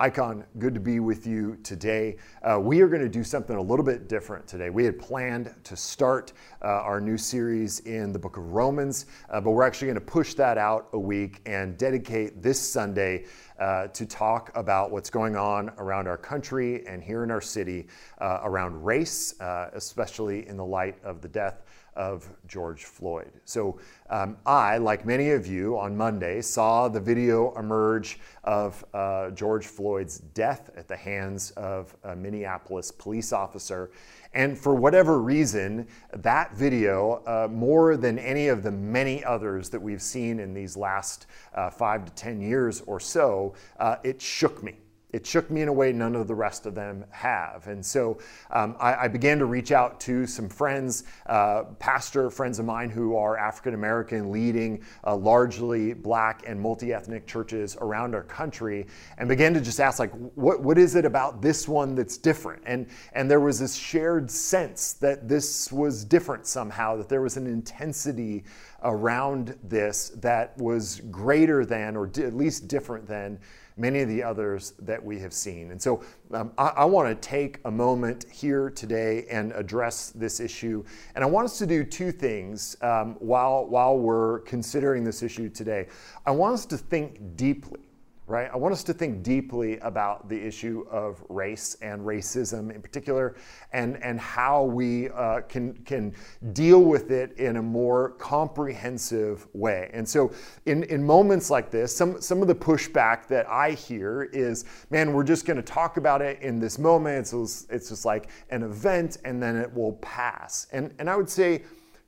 [0.00, 2.18] Icon, good to be with you today.
[2.44, 4.70] Uh, we are going to do something a little bit different today.
[4.70, 9.40] We had planned to start uh, our new series in the book of Romans, uh,
[9.40, 13.24] but we're actually going to push that out a week and dedicate this Sunday
[13.58, 17.88] uh, to talk about what's going on around our country and here in our city
[18.20, 21.64] uh, around race, uh, especially in the light of the death
[21.98, 23.30] of George Floyd.
[23.44, 23.78] So
[24.08, 29.66] um, I, like many of you, on Monday saw the video emerge of uh, George
[29.66, 33.90] Floyd's death at the hands of a Minneapolis police officer.
[34.32, 39.82] And for whatever reason, that video, uh, more than any of the many others that
[39.82, 44.62] we've seen in these last uh, five to 10 years or so, uh, it shook
[44.62, 44.76] me
[45.10, 47.66] it shook me in a way none of the rest of them have.
[47.66, 48.18] And so
[48.50, 52.90] um, I, I, began to reach out to some friends, uh, pastor friends of mine
[52.90, 58.86] who are African American, leading uh, largely black and multi ethnic churches around our country,
[59.16, 62.62] and began to just ask, like, what, what is it about this one that's different?
[62.66, 67.38] And, and there was this shared sense that this was different somehow, that there was
[67.38, 68.44] an intensity
[68.82, 73.38] around this that was greater than, or at least different than,
[73.78, 75.70] many of the others that we have seen.
[75.70, 80.40] And so um, I, I want to take a moment here today and address this
[80.40, 80.84] issue.
[81.14, 85.48] And I want us to do two things um, while, while we're considering this issue
[85.48, 85.86] today.
[86.26, 87.87] I want us to think deeply
[88.28, 88.50] right?
[88.52, 93.36] I want us to think deeply about the issue of race and racism in particular,
[93.72, 96.14] and, and how we uh, can, can
[96.52, 99.90] deal with it in a more comprehensive way.
[99.92, 100.30] And so,
[100.66, 105.12] in, in moments like this, some, some of the pushback that I hear is man,
[105.12, 107.32] we're just going to talk about it in this moment.
[107.32, 110.66] It's, it's just like an event, and then it will pass.
[110.72, 111.62] And, and I would say,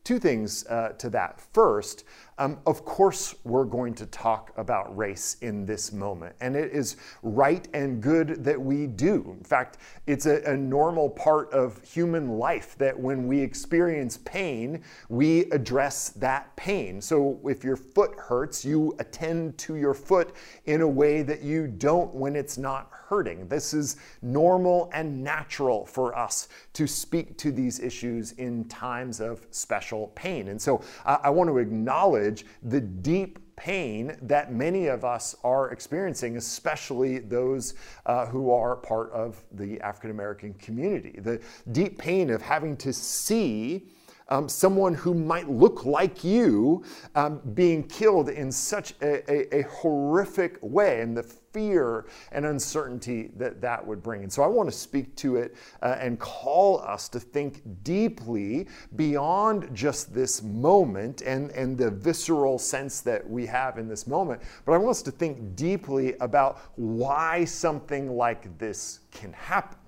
[0.04, 1.40] two things uh, to that.
[1.52, 2.04] First,
[2.40, 6.96] um, of course, we're going to talk about race in this moment, and it is
[7.22, 9.36] right and good that we do.
[9.38, 14.82] In fact, it's a, a normal part of human life that when we experience pain,
[15.10, 17.02] we address that pain.
[17.02, 20.34] So if your foot hurts, you attend to your foot
[20.64, 23.48] in a way that you don't when it's not hurting.
[23.48, 29.46] This is normal and natural for us to speak to these issues in times of
[29.50, 30.46] special pain.
[30.46, 35.36] And so uh, I want to acknowledge acknowledge the deep pain that many of us
[35.44, 37.74] are experiencing, especially those
[38.06, 41.20] uh, who are part of the African American community.
[41.20, 41.40] The
[41.72, 43.88] deep pain of having to see
[44.28, 46.84] um, someone who might look like you
[47.16, 53.30] um, being killed in such a, a, a horrific way, and the fear and uncertainty
[53.36, 54.22] that that would bring.
[54.22, 58.68] And so I want to speak to it uh, and call us to think deeply
[58.96, 64.42] beyond just this moment and, and the visceral sense that we have in this moment,
[64.64, 69.78] but I want us to think deeply about why something like this can happen.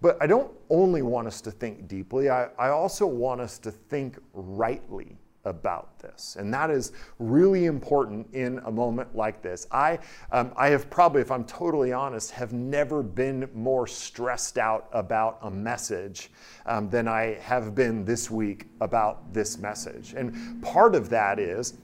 [0.00, 3.70] But I don't only want us to think deeply, I, I also want us to
[3.70, 6.36] think rightly about this.
[6.38, 9.66] And that is really important in a moment like this.
[9.70, 9.98] I,
[10.32, 15.38] um, I have probably, if I'm totally honest, have never been more stressed out about
[15.42, 16.30] a message
[16.66, 20.14] um, than I have been this week about this message.
[20.14, 21.78] And part of that is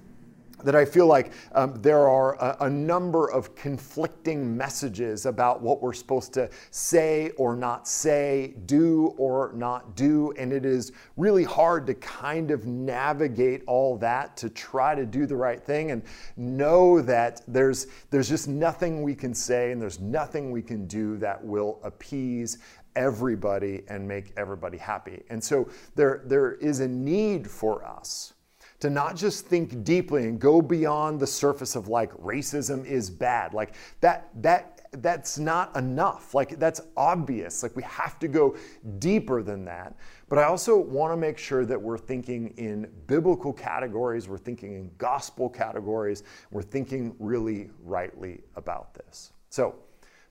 [0.65, 5.83] that I feel like um, there are a, a, number of conflicting messages about what
[5.83, 10.33] we're supposed to say or not say, do or not do.
[10.39, 15.27] And it is really hard to kind of navigate all that to try to do
[15.27, 16.03] the right thing and
[16.37, 21.19] know that there's, there's just nothing we can say and there's nothing we can do
[21.19, 22.59] that will appease
[22.95, 25.23] everybody and make everybody happy.
[25.29, 28.33] And so there, there is a need for us
[28.81, 33.55] to not just think deeply and go beyond the surface of like racism is bad.
[33.55, 36.35] Like that that that's not enough.
[36.35, 37.63] Like that's obvious.
[37.63, 38.57] Like we have to go
[38.99, 39.97] deeper than that.
[40.29, 44.75] But I also want to make sure that we're thinking in biblical categories, we're thinking
[44.75, 49.33] in gospel categories, we're thinking really rightly about this.
[49.51, 49.77] So,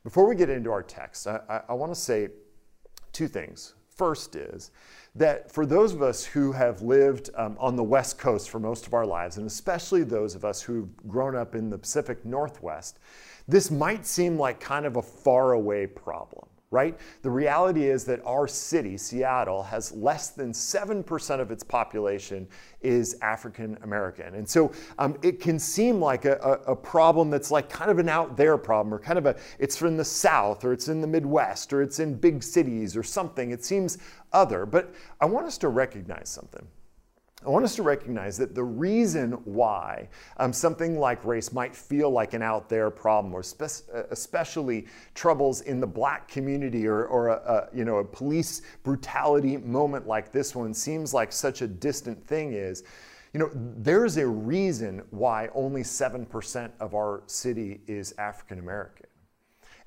[0.03, 2.29] before we get into our text, I, I, I want to say
[3.11, 3.73] two things.
[3.89, 4.71] First is
[5.15, 8.85] that for those of us who have lived um, on the West Coast for most
[8.85, 12.99] of our lives, and especially those of us who've grown up in the Pacific Northwest,
[13.47, 16.97] this might seem like kind of a faraway problem right?
[17.21, 22.47] The reality is that our city, Seattle, has less than 7% of its population
[22.81, 24.35] is African American.
[24.35, 27.99] And so um, it can seem like a, a, a, problem that's like kind of
[27.99, 31.01] an out there problem or kind of a, it's from the South or it's in
[31.01, 33.51] the Midwest or it's in big cities or something.
[33.51, 33.97] It seems
[34.33, 34.65] other.
[34.65, 36.67] But I want us to recognize something.
[37.45, 42.09] I want us to recognize that the reason why um, something like race might feel
[42.09, 47.05] like an out there problem, or spe- uh, especially troubles in the black community, or,
[47.05, 51.61] or a, a, you know a police brutality moment like this one seems like such
[51.61, 52.83] a distant thing, is
[53.33, 59.05] you know there's a reason why only seven percent of our city is African American.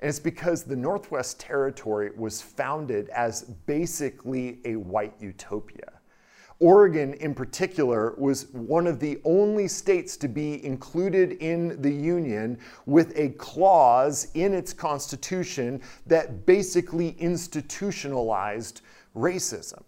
[0.01, 5.98] And it's because the Northwest Territory was founded as basically a white utopia.
[6.59, 12.57] Oregon, in particular, was one of the only states to be included in the Union
[12.85, 18.81] with a clause in its constitution that basically institutionalized
[19.15, 19.81] racism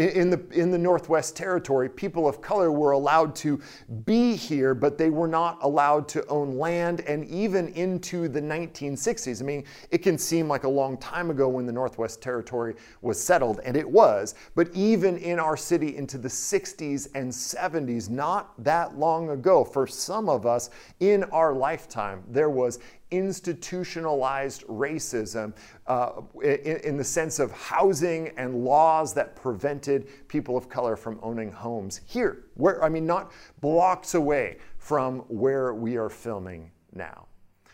[0.00, 3.60] in the, in the Northwest Territory, people of color were allowed to
[4.04, 7.00] be here, but they were not allowed to own land.
[7.02, 11.48] And even into the 1960s, I mean, it can seem like a long time ago
[11.48, 16.16] when the Northwest Territory was settled, and it was, but even in our city into
[16.18, 20.70] the 60s and 70s, not that long ago, for some of us
[21.00, 22.78] in our lifetime, there was
[23.10, 25.52] institutionalized racism
[25.90, 31.18] uh, in, in, the sense of housing and laws that prevented people of color from
[31.20, 37.26] owning homes here, where, I mean, not blocks away from where we are filming now.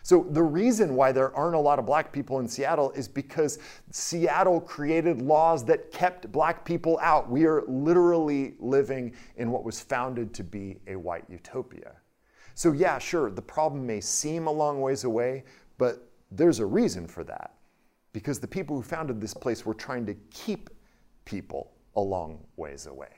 [0.03, 3.59] So, the reason why there aren't a lot of black people in Seattle is because
[3.91, 7.29] Seattle created laws that kept black people out.
[7.31, 11.93] We are literally living in what was founded to be a white utopia.
[12.55, 15.45] So, yeah, sure, the problem may seem a long ways away,
[15.77, 17.56] but there's a reason for that.
[18.17, 20.71] Because the people who founded this place were trying to keep
[21.27, 23.11] people a long ways away.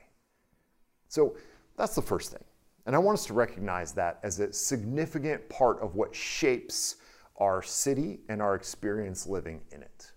[1.07, 1.37] So,
[1.77, 2.43] that's the first thing.
[2.85, 6.97] And I want us to recognize that as a significant part of what shapes
[7.37, 10.11] our city and our experience living in it.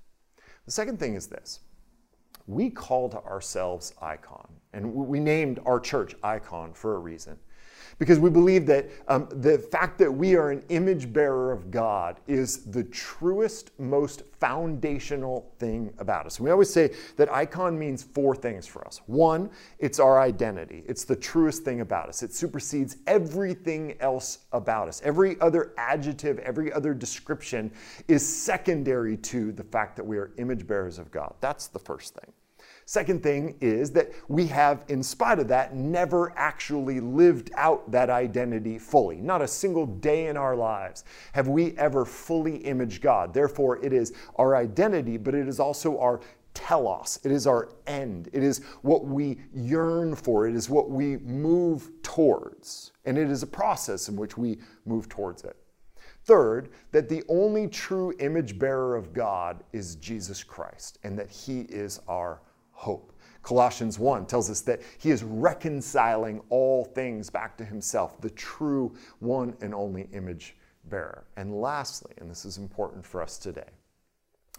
[0.64, 1.60] The second thing is this
[2.48, 7.38] we call to ourselves Icon, and we named our church Icon for a reason
[7.98, 12.20] because we believe that um, the fact that we are an image bearer of God
[12.26, 16.40] is the truest, most foundational thing about us.
[16.40, 19.00] We always say that icon means four things for us.
[19.06, 24.88] One, it's our identity, it's the truest thing about us, it supersedes everything else about
[24.88, 25.00] us.
[25.04, 27.70] Every other adjective, every other description
[28.08, 31.34] is secondary to the fact that we are image bearers of God.
[31.40, 32.32] That's the first thing.
[32.92, 38.10] Second thing is that we have, in spite of that, never actually lived out that
[38.10, 39.16] identity fully.
[39.16, 43.32] Not a single day in our lives have we ever fully imaged God.
[43.32, 46.20] Therefore, it is our identity, but it is also our
[46.52, 47.18] telos.
[47.24, 48.28] It is our end.
[48.34, 50.46] It is what we yearn for.
[50.46, 52.92] It is what we move towards.
[53.06, 55.56] And it is a process in which we move towards it.
[56.24, 61.62] Third, that the only true image bearer of God is Jesus Christ and that he
[61.62, 62.42] is our
[62.82, 63.12] hope.
[63.42, 68.92] Colossians 1 tells us that he is reconciling all things back to himself, the true
[69.20, 71.24] one and only image bearer.
[71.36, 73.70] And lastly, and this is important for us today,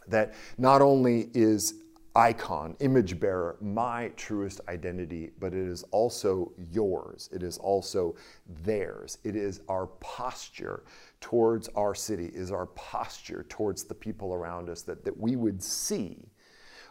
[0.07, 1.75] that not only is
[2.15, 7.29] icon, image bearer, my truest identity, but it is also yours.
[7.33, 8.15] It is also
[8.63, 9.17] theirs.
[9.23, 10.83] It is our posture
[11.19, 15.61] towards our city, is our posture towards the people around us that, that we would
[15.61, 16.29] see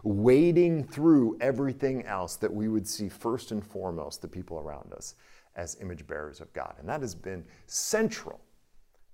[0.03, 5.15] wading through everything else that we would see first and foremost the people around us
[5.57, 6.75] as image bearers of God.
[6.79, 8.41] And that has been central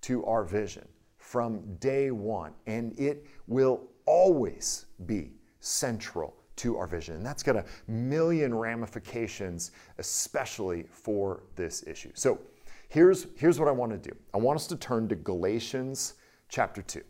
[0.02, 0.87] to our vision
[1.17, 7.16] from day one, and it will always be central to our vision.
[7.16, 12.11] And that's got a million ramifications, especially for this issue.
[12.14, 12.38] So
[12.88, 16.14] here's, here's what I want to do I want us to turn to Galatians
[16.49, 17.02] chapter 2.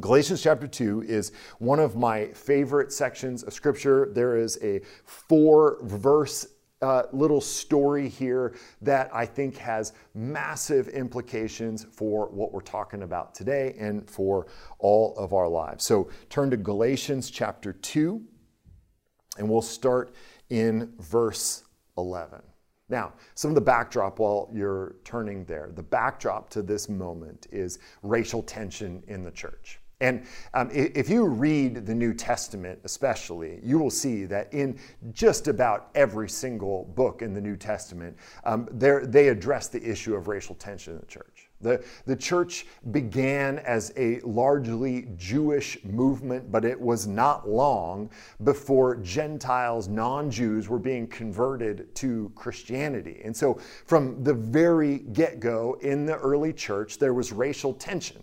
[0.00, 4.10] Galatians chapter 2 is one of my favorite sections of scripture.
[4.12, 6.48] There is a four verse
[6.82, 13.36] uh, little story here that I think has massive implications for what we're talking about
[13.36, 14.48] today and for
[14.80, 15.84] all of our lives.
[15.84, 18.20] So turn to Galatians chapter 2,
[19.38, 20.12] and we'll start
[20.50, 21.62] in verse
[21.96, 22.42] 11.
[22.88, 27.78] Now, some of the backdrop while you're turning there, the backdrop to this moment is
[28.02, 29.78] racial tension in the church.
[30.04, 34.78] And um, if you read the New Testament, especially, you will see that in
[35.12, 40.28] just about every single book in the New Testament, um, they address the issue of
[40.28, 41.48] racial tension in the church.
[41.62, 48.10] The, the church began as a largely Jewish movement, but it was not long
[48.42, 53.22] before Gentiles, non Jews, were being converted to Christianity.
[53.24, 58.22] And so, from the very get go in the early church, there was racial tension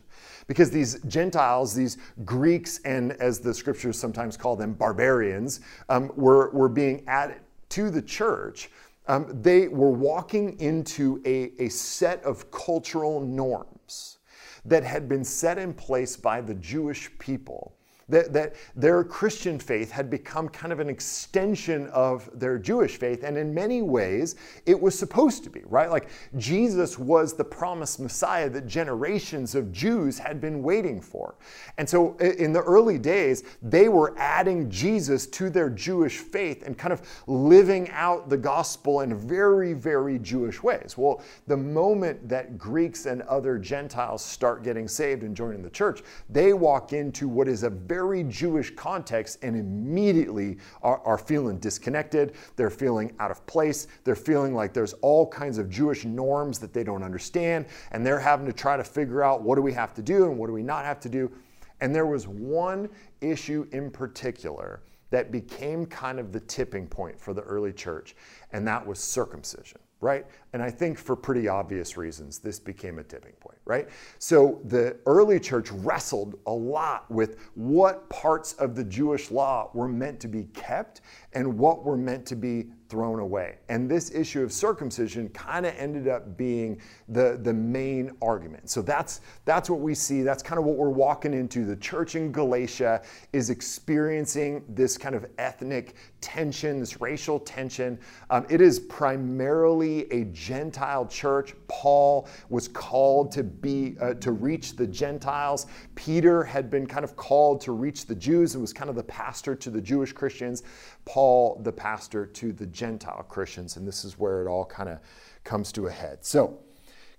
[0.52, 6.50] because these Gentiles, these Greeks, and as the scriptures sometimes call them, barbarians, um, were,
[6.52, 7.40] were being added
[7.70, 8.70] to the church
[9.08, 14.20] um, they were walking into a, a set of cultural norms
[14.66, 17.76] that had been set in place by the Jewish people
[18.12, 23.24] that, that their Christian faith had become kind of an extension of their Jewish faith.
[23.24, 25.90] And in many ways, it was supposed to be, right?
[25.90, 31.36] Like Jesus was the promised Messiah that generations of Jews had been waiting for.
[31.78, 36.78] And so in the early days, they were adding Jesus to their Jewish faith and
[36.78, 40.96] kind of living out the gospel in very, very Jewish ways.
[40.98, 46.02] Well, the moment that Greeks and other Gentiles start getting saved and joining the church,
[46.30, 51.60] they walk into what is a very very Jewish context and immediately are, are feeling
[51.60, 52.34] disconnected.
[52.56, 53.88] They're feeling out of place.
[54.04, 57.68] They're feeling like there's all kinds of Jewish norms that they don't understand.
[57.92, 60.40] And they're having to try to figure out what do we have to do and
[60.40, 61.32] what do we not have to do.
[61.80, 62.90] And there was one
[63.22, 64.82] issue in particular
[65.12, 68.16] that became kind of the tipping point for the early church,
[68.52, 70.26] and that was circumcision right?
[70.54, 73.88] And I think for pretty obvious reasons, this became a tipping point, right?
[74.20, 79.88] So the early church wrestled a lot with what parts of the Jewish law were
[79.88, 81.02] meant to be kept
[81.34, 83.56] and what were meant to be thrown away.
[83.70, 88.70] And this issue of circumcision kind of ended up being the, the main argument.
[88.70, 90.24] So that's, that's what we see.
[90.24, 91.64] That's kind of what we're walking into.
[91.64, 97.98] The church in Galatia is experiencing this kind of ethnic tension, this racial tension.
[98.30, 101.54] Um, it is primarily a Gentile church.
[101.68, 105.68] Paul was called to be uh, to reach the Gentiles.
[105.94, 109.04] Peter had been kind of called to reach the Jews and was kind of the
[109.04, 110.64] pastor to the Jewish Christians.
[111.06, 114.98] Paul, the pastor to the Gentile Christians, and this is where it all kind of
[115.44, 116.26] comes to a head.
[116.26, 116.58] So,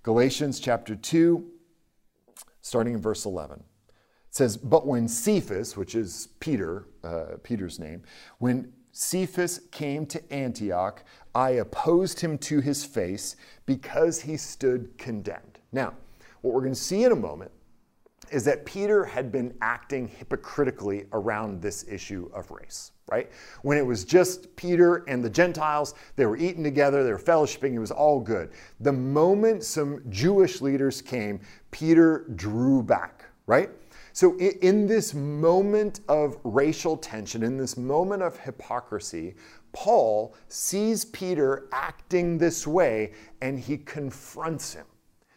[0.03, 1.49] Galatians chapter 2,
[2.61, 3.61] starting in verse 11.
[3.61, 3.65] It
[4.31, 8.03] says, But when Cephas, which is Peter, uh, Peter's name,
[8.39, 11.03] when Cephas came to Antioch,
[11.35, 15.59] I opposed him to his face because he stood condemned.
[15.73, 15.95] Now,
[16.43, 17.51] what we're going to see in a moment
[18.31, 23.31] is that Peter had been acting hypocritically around this issue of race, right?
[23.63, 27.75] When it was just Peter and the Gentiles, they were eating together, they were fellowshipping,
[27.75, 28.51] it was all good.
[28.81, 33.71] The moment some Jewish leaders came, Peter drew back, right?
[34.13, 39.35] So, in this moment of racial tension, in this moment of hypocrisy,
[39.73, 44.85] Paul sees Peter acting this way and he confronts him.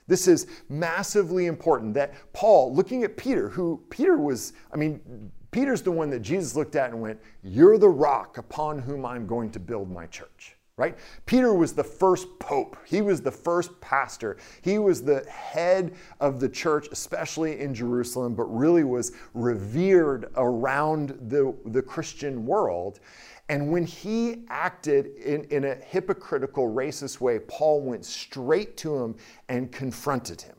[0.08, 5.82] This is massively important that Paul, looking at Peter, who Peter was, I mean, Peter's
[5.82, 9.52] the one that Jesus looked at and went, You're the rock upon whom I'm going
[9.52, 10.98] to build my church right?
[11.26, 12.78] Peter was the first pope.
[12.86, 14.38] He was the first pastor.
[14.62, 21.18] He was the head of the church, especially in Jerusalem, but really was revered around
[21.30, 23.00] the, the Christian world.
[23.48, 29.16] And when he acted in, in a hypocritical, racist way, Paul went straight to him
[29.48, 30.56] and confronted him.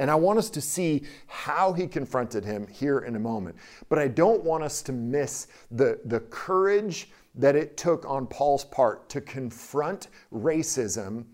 [0.00, 3.56] And I want us to see how he confronted him here in a moment.
[3.90, 8.64] But I don't want us to miss the, the courage that it took on Paul's
[8.64, 11.24] part to confront racism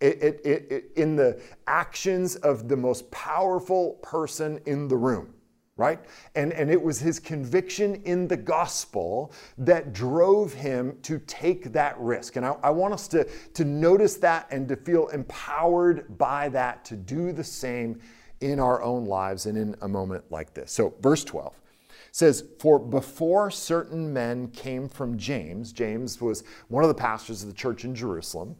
[0.00, 5.32] it, it, it, in the actions of the most powerful person in the room
[5.76, 6.00] right?
[6.34, 11.98] And, and it was his conviction in the gospel that drove him to take that
[11.98, 12.36] risk.
[12.36, 16.84] And I, I, want us to, to notice that and to feel empowered by that
[16.86, 18.00] to do the same
[18.40, 20.72] in our own lives and in a moment like this.
[20.72, 21.58] So, verse 12
[22.16, 27.48] says, For before certain men came from James, James was one of the pastors of
[27.50, 28.56] the church in Jerusalem.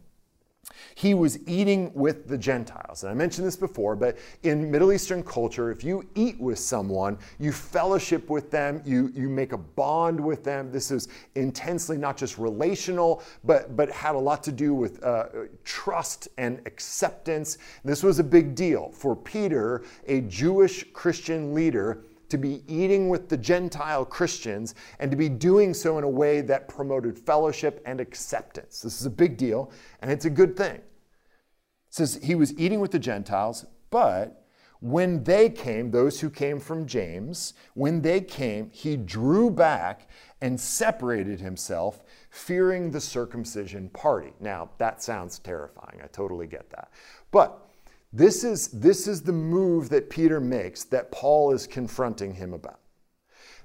[0.93, 3.01] He was eating with the Gentiles.
[3.01, 7.17] And I mentioned this before, but in Middle Eastern culture, if you eat with someone,
[7.39, 10.71] you fellowship with them, you, you make a bond with them.
[10.71, 15.29] This is intensely not just relational, but, but had a lot to do with uh,
[15.63, 17.57] trust and acceptance.
[17.83, 23.29] This was a big deal for Peter, a Jewish Christian leader to be eating with
[23.29, 27.99] the Gentile Christians and to be doing so in a way that promoted fellowship and
[27.99, 28.81] acceptance.
[28.81, 30.75] This is a big deal, and it's a good thing.
[30.75, 30.83] It
[31.89, 34.43] says he was eating with the Gentiles, but
[34.79, 40.07] when they came, those who came from James, when they came, he drew back
[40.41, 44.33] and separated himself, fearing the circumcision party.
[44.39, 45.99] Now, that sounds terrifying.
[46.03, 46.91] I totally get that.
[47.31, 47.66] But
[48.13, 52.79] this is, this is the move that Peter makes that Paul is confronting him about.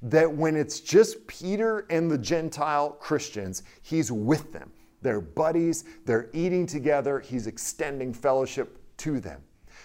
[0.03, 4.73] That when it's just Peter and the Gentile Christians, he's with them.
[5.01, 9.43] They're buddies, they're eating together, he's extending fellowship to them.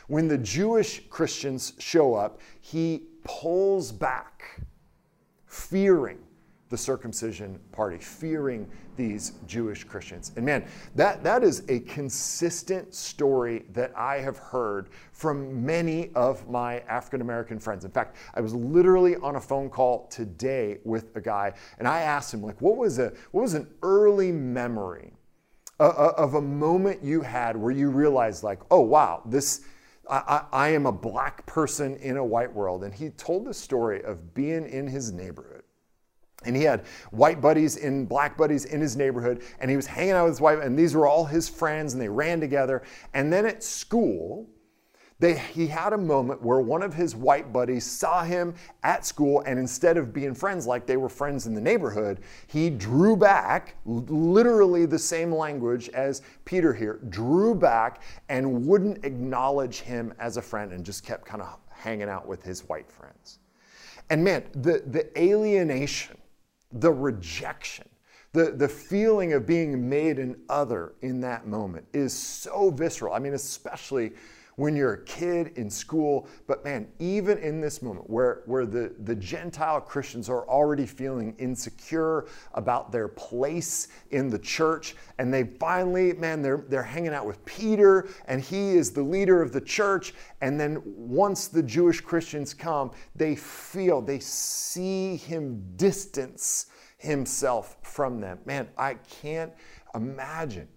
[0.08, 4.62] When the Jewish Christians show up, he pulls back,
[5.46, 6.20] fearing
[6.70, 10.32] the circumcision party, fearing these Jewish Christians.
[10.36, 16.50] And man, that, that is a consistent story that I have heard from many of
[16.50, 17.86] my African American friends.
[17.86, 22.02] In fact, I was literally on a phone call today with a guy, and I
[22.02, 25.14] asked him, like, what was, a, what was an early memory
[25.80, 29.62] uh, uh, of a moment you had where you realized, like, oh, wow, this.
[30.10, 32.86] I, I, am a black person in a white world.
[32.86, 35.57] And he told the story of being in his neighborhood
[36.46, 40.12] and he had white buddies and black buddies in his neighborhood, and he was hanging
[40.12, 42.84] out with his wife, and these were all his friends, and they ran together.
[43.14, 44.48] And then at school,
[45.20, 48.54] they, he had a moment where one of his white buddies saw him
[48.84, 52.70] at school, and instead of being friends like they were friends in the neighborhood, he
[52.70, 60.14] drew back, literally the same language as Peter here, drew back and wouldn't acknowledge him
[60.20, 63.40] as a friend and just kept kind of hanging out with his white friends.
[64.12, 66.16] And man, the, the alienation
[66.72, 67.88] the rejection,
[68.34, 73.14] the, the feeling of being made an other in that moment is so visceral.
[73.14, 74.14] I mean, especially
[74.58, 78.92] when you're a kid in school, but man, even in this moment where, where the,
[79.04, 85.44] the Gentile Christians are already feeling insecure about their place in the church, and they
[85.44, 89.62] finally, man, they're, they're hanging out with Peter, and he is the leader of the
[89.62, 90.16] church.
[90.42, 96.66] And then once the Jewish Christians come, they feel, they see him distance
[96.98, 98.40] himself from them.
[98.46, 99.54] Man, I can't
[99.94, 100.68] imagine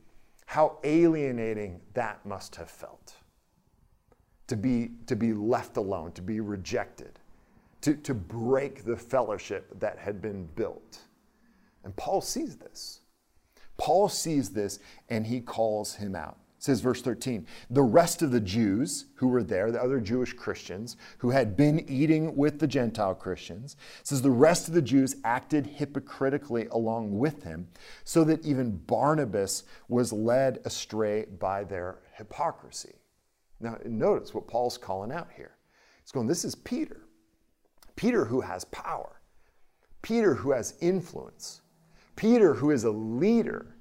[0.45, 3.15] how alienating that must have felt
[4.51, 7.21] to be, to be left alone, to be rejected,
[7.83, 10.99] to, to break the fellowship that had been built.
[11.85, 12.99] And Paul sees this.
[13.77, 16.37] Paul sees this and he calls him out.
[16.59, 20.33] It says verse 13, the rest of the Jews who were there, the other Jewish
[20.33, 25.15] Christians who had been eating with the Gentile Christians, says the rest of the Jews
[25.23, 27.69] acted hypocritically along with him,
[28.03, 33.00] so that even Barnabas was led astray by their hypocrisy.
[33.61, 35.57] Now, notice what Paul's calling out here.
[36.03, 37.03] He's going, This is Peter.
[37.97, 39.21] Peter who has power,
[40.01, 41.61] Peter who has influence,
[42.17, 43.77] Peter who is a leader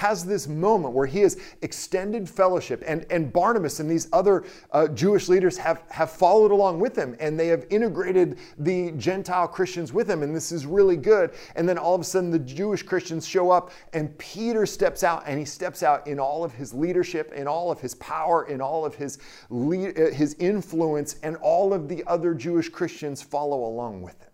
[0.00, 4.88] has this moment where he has extended fellowship, and, and Barnabas and these other uh,
[4.88, 9.92] Jewish leaders have, have followed along with him, and they have integrated the Gentile Christians
[9.92, 11.32] with him, and this is really good.
[11.54, 15.22] And then all of a sudden, the Jewish Christians show up, and Peter steps out,
[15.26, 18.62] and he steps out in all of his leadership, in all of his power, in
[18.62, 19.18] all of his,
[19.50, 24.29] le- uh, his influence, and all of the other Jewish Christians follow along with him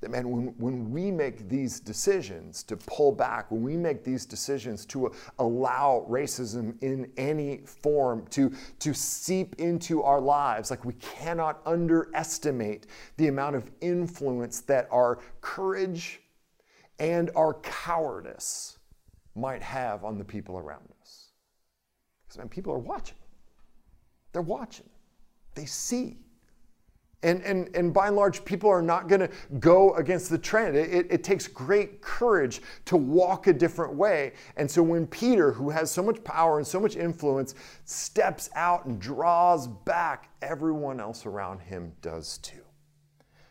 [0.00, 4.24] that man, when, when we make these decisions to pull back, when we make these
[4.24, 10.92] decisions to allow racism in any form to, to seep into our lives, like we
[10.94, 16.20] cannot underestimate the amount of influence that our courage
[17.00, 18.78] and our cowardice
[19.34, 21.32] might have on the people around us.
[22.24, 23.16] Because man, people are watching.
[24.32, 24.88] They're watching.
[25.54, 26.18] They see.
[27.24, 30.76] And, and, and by and large, people are not going to go against the trend.
[30.76, 34.34] It, it, it, takes great courage to walk a different way.
[34.56, 38.86] And so when Peter, who has so much power and so much influence, steps out
[38.86, 42.62] and draws back, everyone else around him does too.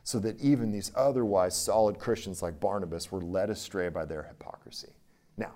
[0.03, 4.93] So that even these otherwise solid Christians like Barnabas were led astray by their hypocrisy.
[5.35, 5.51] Now,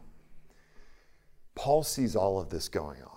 [1.55, 3.10] Paul sees all of this going on.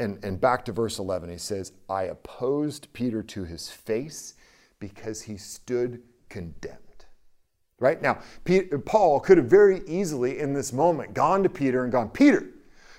[0.00, 4.34] And, and back to verse 11, he says, I opposed Peter to his face
[4.78, 6.78] because he stood condemned.
[7.78, 8.00] Right?
[8.00, 12.08] Now, Peter, Paul could have very easily in this moment gone to Peter and gone,
[12.08, 12.46] Peter,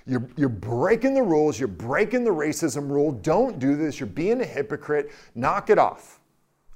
[0.06, 4.40] you're, you're breaking the rules, you're breaking the racism rule, don't do this, you're being
[4.42, 6.21] a hypocrite, knock it off.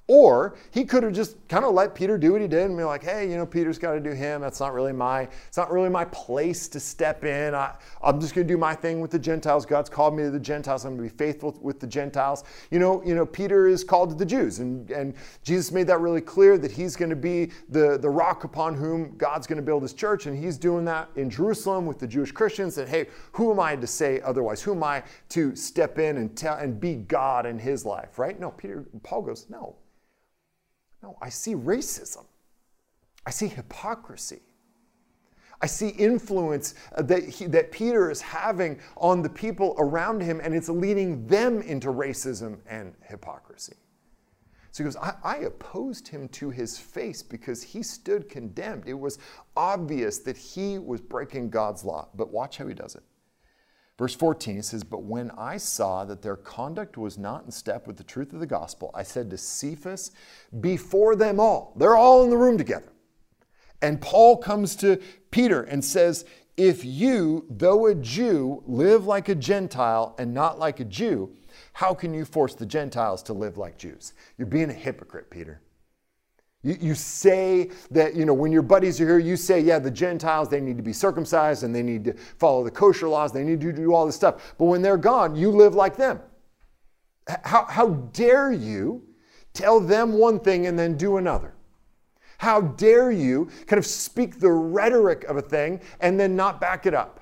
[0.08, 2.84] Or he could have just kind of let Peter do what he did and be
[2.84, 4.40] like, hey, you know, Peter's got to do him.
[4.40, 7.56] That's not really my, it's not really my place to step in.
[7.56, 9.66] I, I'm just going to do my thing with the Gentiles.
[9.66, 10.86] God's called me to the Gentiles.
[10.86, 12.44] I'm going to be faithful with the Gentiles.
[12.70, 14.60] You know, you know, Peter is called to the Jews.
[14.60, 18.44] And, and Jesus made that really clear that he's going to be the, the rock
[18.44, 20.28] upon whom God's going to build his church.
[20.28, 22.78] And he's doing that in Jerusalem with the Jewish Christians.
[22.78, 24.62] And hey, who am I to say otherwise?
[24.62, 28.40] Who am I to step in and tell and be God in his life, right?
[28.40, 29.78] No, Peter, Paul goes, no.
[31.06, 32.26] No, I see racism.
[33.28, 34.42] I see hypocrisy.
[35.62, 40.42] I see influence uh, that, he, that Peter is having on the people around him,
[40.44, 43.76] and it's leading them into racism and hypocrisy.
[44.72, 48.84] So he goes, I, I, opposed him to his face because he stood condemned.
[48.88, 49.20] It was
[49.56, 52.10] obvious that he was breaking God's law.
[52.16, 53.04] But watch how he does it.
[53.98, 57.98] Verse 14 says, But when I saw that their conduct was not in step with
[57.98, 60.12] the truth of the gospel, I said to Cephas,
[60.60, 62.92] before them all, they're all in the room together.
[63.82, 66.26] And Paul comes to Peter and says,
[66.58, 71.36] If you, though a Jew, live like a Gentile and not like a Jew,
[71.74, 74.14] how can you force the Gentiles to live like Jews?
[74.38, 75.62] You're being a hypocrite, Peter.
[76.66, 80.50] You, say that, you know, when your buddies are here, you say, yeah, the Gentiles,
[80.50, 83.62] they need to be circumcised and they need to follow the kosher laws, they need
[83.62, 84.56] to do all this stuff.
[84.58, 86.20] But when they're gone, you live like them.
[87.44, 89.04] How, how dare you
[89.54, 91.54] tell them one thing and then do another?
[92.40, 96.88] How dare you kind of speak the rhetoric of a thing and then not back
[96.88, 97.20] it up?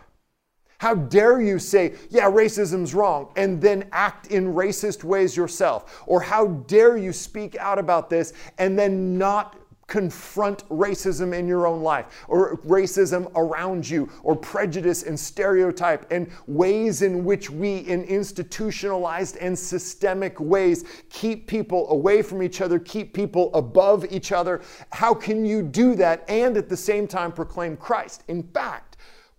[0.84, 6.04] How dare you say, yeah, racism's wrong, and then act in racist ways yourself?
[6.08, 9.56] Or how dare you speak out about this and then not
[9.88, 16.30] confront racism in your own life, or racism around you, or prejudice and stereotype, and
[16.48, 22.78] ways in which we, in institutionalized and systemic ways, keep people away from each other,
[22.78, 24.62] keep people above each other.
[24.92, 28.26] How can you do that and at the same time proclaim Christ?
[28.28, 28.93] In fact,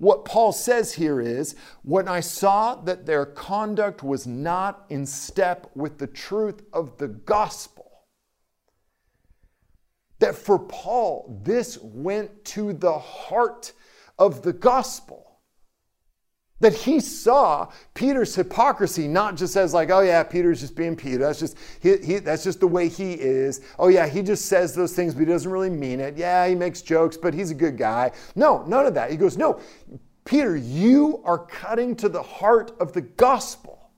[0.04, 5.70] what Paul says here is when I saw that their conduct was not in step
[5.74, 8.02] with the truth of the gospel,
[10.18, 13.72] that for Paul, this went to the heart
[14.18, 15.23] of the gospel.
[16.64, 21.18] That he saw Peter's hypocrisy not just as like, oh yeah, Peter's just being Peter.
[21.18, 23.60] That's just he, he, that's just the way he is.
[23.78, 26.16] Oh yeah, he just says those things, but he doesn't really mean it.
[26.16, 28.12] Yeah, he makes jokes, but he's a good guy.
[28.34, 29.10] No, none of that.
[29.10, 29.60] He goes, no,
[30.24, 33.90] Peter, you are cutting to the heart of the gospel.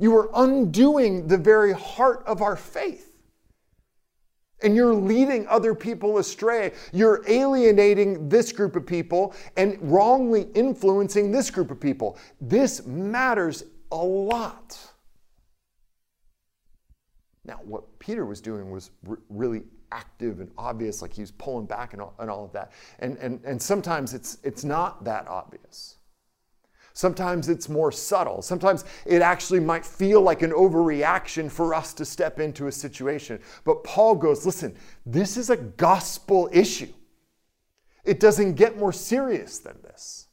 [0.00, 3.13] You are undoing the very heart of our faith
[4.62, 6.72] and you're leading other people astray.
[6.92, 12.18] You're alienating this group of people and wrongly influencing this group of people.
[12.40, 14.78] This matters a lot.
[17.44, 19.62] Now, what Peter was doing was r- really
[19.92, 22.72] active and obvious, like he was pulling back and all, and all of that.
[23.00, 25.96] And, and, and sometimes it's, it's not that obvious.
[26.94, 28.40] Sometimes it's more subtle.
[28.40, 33.40] Sometimes it actually might feel like an overreaction for us to step into a situation.
[33.64, 36.92] But Paul goes, listen, this is a gospel issue.
[38.04, 40.28] It doesn't get more serious than this.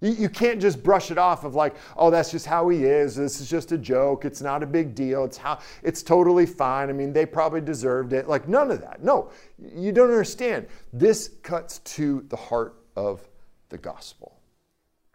[0.00, 3.16] You, can't just brush it off of like, oh, that's just how he is.
[3.16, 4.26] This is just a joke.
[4.26, 5.24] It's not a big deal.
[5.24, 6.90] It's how it's totally fine.
[6.90, 8.28] I mean, they probably deserved it.
[8.28, 9.02] Like none of that.
[9.02, 10.66] No, you don't understand.
[10.92, 13.26] This cuts to the heart of
[13.70, 14.33] the gospel.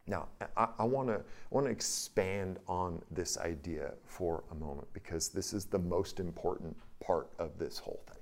[0.10, 5.66] Now, I, I want to expand on this idea for a moment because this is
[5.66, 8.18] the most important part of this whole thing.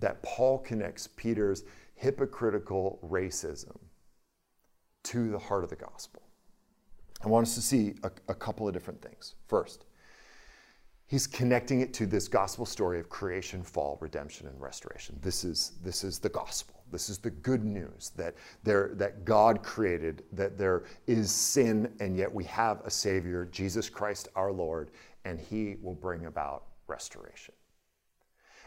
[0.00, 1.62] That Paul connects Peter's
[1.94, 3.78] hypocritical racism
[5.04, 6.22] to the heart of the gospel.
[7.22, 9.34] I want us to see a, a couple of different things.
[9.46, 9.84] First,
[11.06, 15.18] he's connecting it to this gospel story of creation, fall, redemption, and restoration.
[15.22, 16.79] This is, this is the gospel.
[16.90, 22.16] This is the good news that, there, that God created, that there is sin, and
[22.16, 24.90] yet we have a Savior, Jesus Christ our Lord,
[25.24, 27.54] and He will bring about restoration.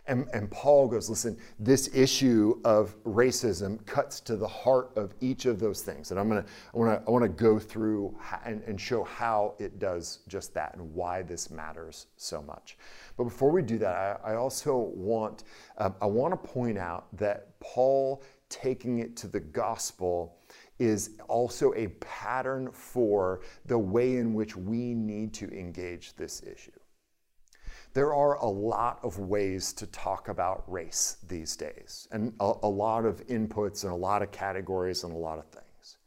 [0.06, 5.46] And, and Paul goes, listen, this issue of racism cuts to the heart of each
[5.46, 6.12] of those things.
[6.12, 10.20] And I'm gonna, I wanna, I wanna go through and, and show how it does
[10.28, 12.78] just that and why this matters so much.
[13.16, 15.46] But before we do that, I, I also want,
[15.78, 20.38] um, I wanna point out that Paul taking it to the gospel
[20.80, 26.72] is also a pattern for the way in which we need to engage this issue.
[27.94, 32.68] There are a lot of ways to talk about race these days, and a, a,
[32.68, 35.98] lot of inputs and a lot of categories and a lot of things.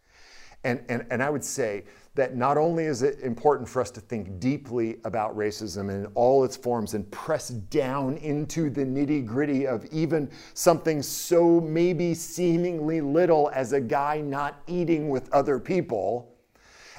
[0.65, 1.85] And, and, and I would say
[2.17, 6.45] that not only is it important for us to think deeply about racism in all
[6.45, 13.01] its forms and press down into the nitty gritty of even something so maybe seemingly
[13.01, 16.36] little as a guy not eating with other people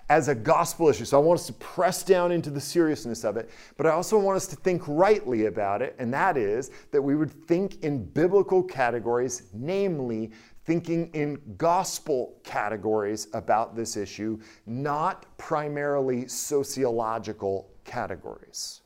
[0.10, 1.06] as a gospel issue.
[1.06, 4.18] So I want us to press down into the seriousness of it, but I also
[4.18, 8.06] want us to think rightly about it, and that is that we would think in
[8.06, 10.32] biblical categories, namely
[10.66, 18.82] thinking in gospel categories about this issue, not primarily sociological categories.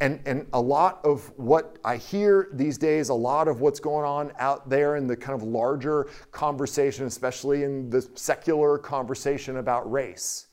[0.00, 4.04] And, and a lot of what I hear these days, a lot of what's going
[4.04, 9.90] on out there in the kind of larger conversation, especially in the secular conversation about
[9.90, 10.48] race,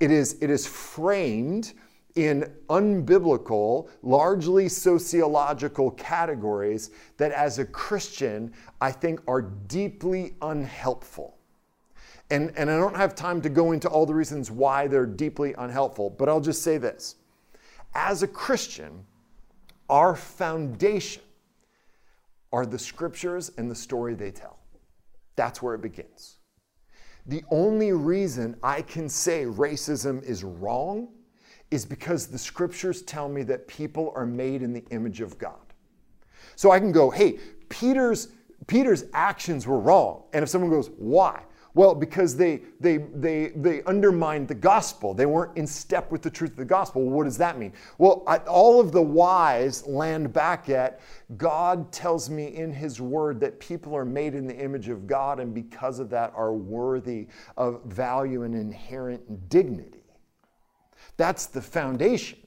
[0.00, 1.74] it is, it is framed
[2.14, 11.36] in unbiblical, largely sociological categories that as a Christian, I think are deeply unhelpful.
[12.30, 15.54] And, and I don't have time to go into all the reasons why they're deeply
[15.58, 17.16] unhelpful, but I'll just say this.
[17.94, 19.04] As a Christian,
[19.88, 21.22] our foundation
[22.52, 24.58] are the scriptures and the story they tell.
[25.36, 26.36] That's where it begins.
[27.26, 31.08] The only reason I can say racism is wrong
[31.70, 35.74] is because the scriptures tell me that people are made in the image of God.
[36.56, 38.28] So I can go, hey, Peter's
[38.66, 40.24] Peter's actions were wrong.
[40.32, 41.42] And if someone goes, why?
[41.74, 45.14] Well, because they, they, they, they undermined the gospel.
[45.14, 47.02] They weren't in step with the truth of the gospel.
[47.08, 47.72] What does that mean?
[47.98, 51.00] Well, I, all of the whys land back at
[51.36, 55.40] God tells me in His Word that people are made in the image of God
[55.40, 60.02] and because of that are worthy of value and inherent dignity.
[61.16, 62.38] That's the foundation.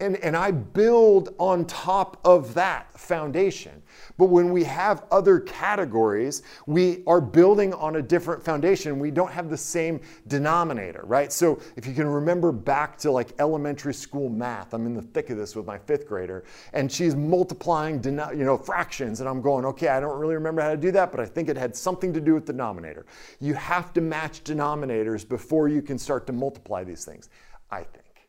[0.00, 3.82] And, and I build on top of that foundation.
[4.18, 8.98] But when we have other categories, we are building on a different foundation.
[8.98, 11.32] We don't have the same denominator, right?
[11.32, 15.30] So if you can remember back to like elementary school math, I'm in the thick
[15.30, 19.64] of this with my fifth grader, and she's multiplying, you know, fractions, and I'm going,
[19.66, 22.12] okay, I don't really remember how to do that, but I think it had something
[22.12, 23.06] to do with denominator.
[23.40, 27.28] You have to match denominators before you can start to multiply these things,
[27.70, 28.28] I think.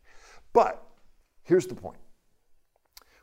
[0.53, 0.85] But
[1.43, 1.97] here's the point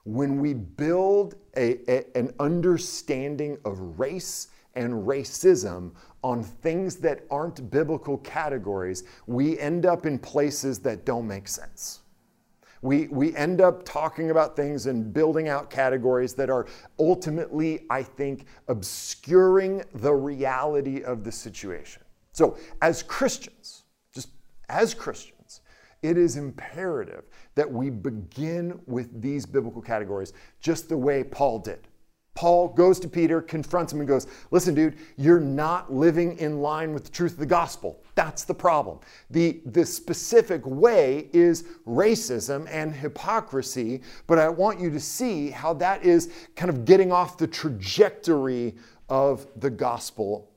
[0.04, 7.70] when we build a, a, an understanding of race and racism on things that aren't
[7.70, 12.00] biblical categories, we end up in places that don't make sense.
[12.82, 16.66] We, we end up talking about things and building out categories that are
[16.98, 22.02] ultimately, I think, obscuring the reality of the situation.
[22.32, 23.82] So, as Christians,
[24.14, 24.30] just
[24.70, 25.60] as Christians,
[26.02, 31.88] it is imperative that we begin with these biblical categories just the way Paul did.
[32.34, 36.94] Paul goes to Peter, confronts him, and goes, Listen, dude, you're not living in line
[36.94, 38.02] with the truth of the gospel.
[38.14, 39.00] That's the problem.
[39.30, 45.74] The, the specific way is racism and hypocrisy, but I want you to see how
[45.74, 48.74] that is kind of getting off the trajectory
[49.08, 50.50] of the gospel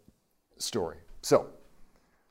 [0.57, 0.97] story.
[1.21, 1.47] So,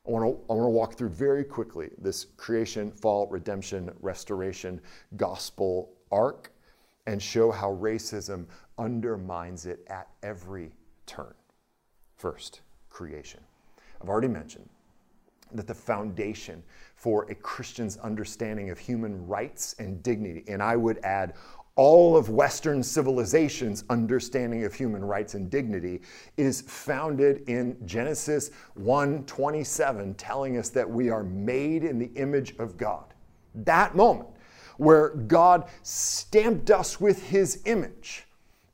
[0.06, 4.80] I want, to, I want to walk through very quickly this creation, fall, redemption, restoration
[5.16, 6.52] gospel arc
[7.06, 8.46] and show how racism
[8.78, 10.72] undermines it at every
[11.06, 11.34] turn.
[12.16, 12.60] First,
[12.90, 13.40] creation.
[14.00, 14.68] I've already mentioned
[15.52, 16.62] that the foundation
[16.96, 21.34] for a Christian's understanding of human rights and dignity, and I would add
[21.74, 26.02] all of Western civilization's understanding of human rights and dignity
[26.36, 32.76] is founded in Genesis 1:27 telling us that we are made in the image of
[32.76, 33.14] God.
[33.54, 34.28] That moment
[34.76, 38.26] where God stamped us with his image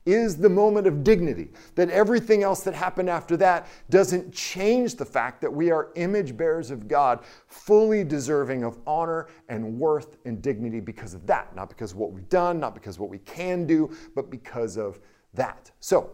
[0.05, 1.49] is the moment of dignity.
[1.75, 6.35] That everything else that happened after that doesn't change the fact that we are image
[6.35, 11.55] bearers of God, fully deserving of honor and worth and dignity because of that.
[11.55, 14.77] Not because of what we've done, not because of what we can do, but because
[14.77, 14.99] of
[15.33, 15.71] that.
[15.79, 16.11] So,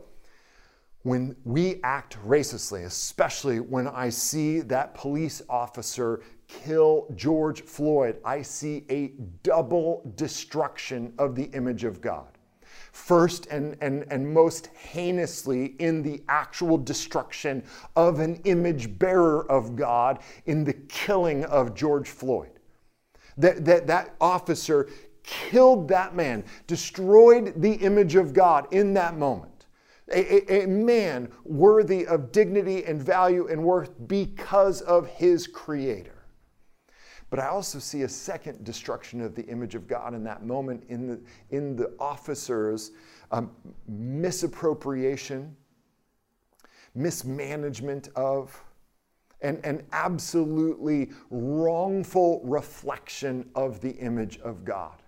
[1.04, 8.42] when we act racistly, especially when I see that police officer kill George Floyd, I
[8.42, 9.10] see a
[9.44, 12.35] double destruction of the image of God
[12.96, 17.62] first and, and, and most heinously in the actual destruction
[17.98, 22.52] of an image bearer of God in the killing of George Floyd.
[23.38, 24.88] That, that, that officer
[25.24, 29.66] killed that man, destroyed the image of God in that moment.
[30.14, 36.15] A, a, a, man worthy of dignity and value and worth because of his creator.
[37.36, 40.86] But I also see a second destruction of the image of God in that moment
[40.88, 41.20] in the,
[41.50, 42.92] in the officers'
[43.30, 43.52] um,
[43.90, 45.54] misappropriation,
[46.94, 48.58] mismanagement of,
[49.42, 55.02] and, and absolutely wrongful reflection of the image of God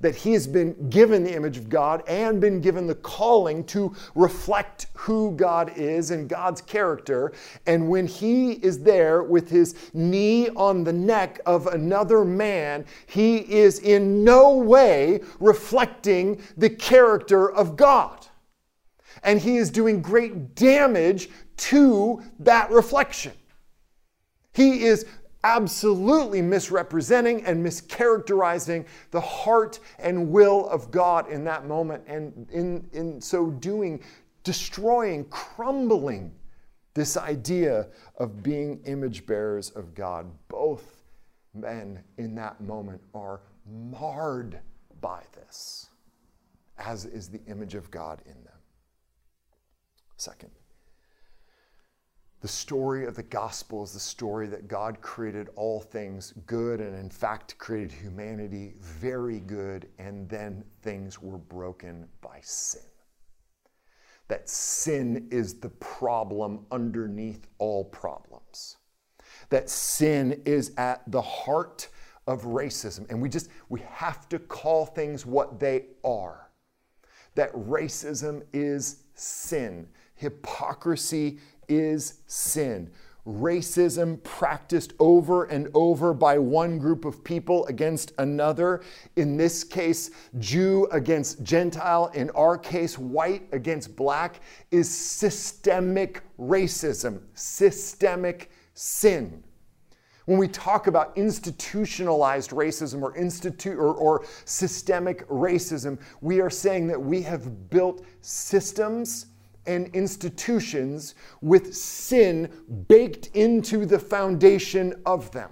[0.00, 3.94] that he has been given the image of God and been given the calling to
[4.14, 7.32] reflect who God is and God's character.
[7.66, 13.38] And when he is there with his knee on the neck of another man, he
[13.38, 18.26] is in no way reflecting the character of God.
[19.22, 23.32] And he is doing great damage to that reflection.
[24.52, 25.06] He is
[25.44, 32.88] absolutely misrepresenting and mischaracterizing the heart and will of God in that moment, and in,
[32.92, 34.02] in so doing,
[34.42, 36.32] destroying, crumbling
[36.94, 40.26] this idea of being image bearers of God.
[40.48, 41.04] Both
[41.54, 44.58] men in that moment are marred
[45.00, 45.90] by this,
[46.78, 48.58] as is the image of God in them.
[50.16, 50.50] Second,
[52.40, 56.96] The story of the gospel is the story that God created all things good and,
[56.96, 62.82] in fact, created humanity very good, and then things were broken by sin.
[64.28, 68.76] That sin is the problem underneath all problems.
[69.50, 71.88] That sin is at the heart
[72.28, 73.08] of racism.
[73.10, 76.50] And we just, we have to call things what they are.
[77.34, 82.90] That racism is sin, hypocrisy is sin.
[83.26, 88.80] Racism practiced over and over by one group of people against another.
[89.16, 92.10] In this case, Jew against Gentile.
[92.14, 99.44] In our case, white against black, is systemic racism, systemic sin.
[100.24, 106.86] When we talk about institutionalized racism or, institute, or, or systemic racism, we are saying
[106.88, 109.26] that we have built systems
[109.68, 112.50] and institutions with sin
[112.88, 115.50] baked into the foundation of them.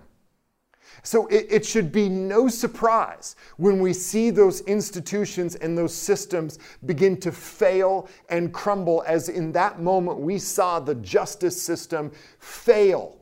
[1.03, 6.59] So it, it, should be no surprise when we see those institutions and those systems
[6.85, 13.19] begin to fail and crumble, as in that moment we saw the justice system fail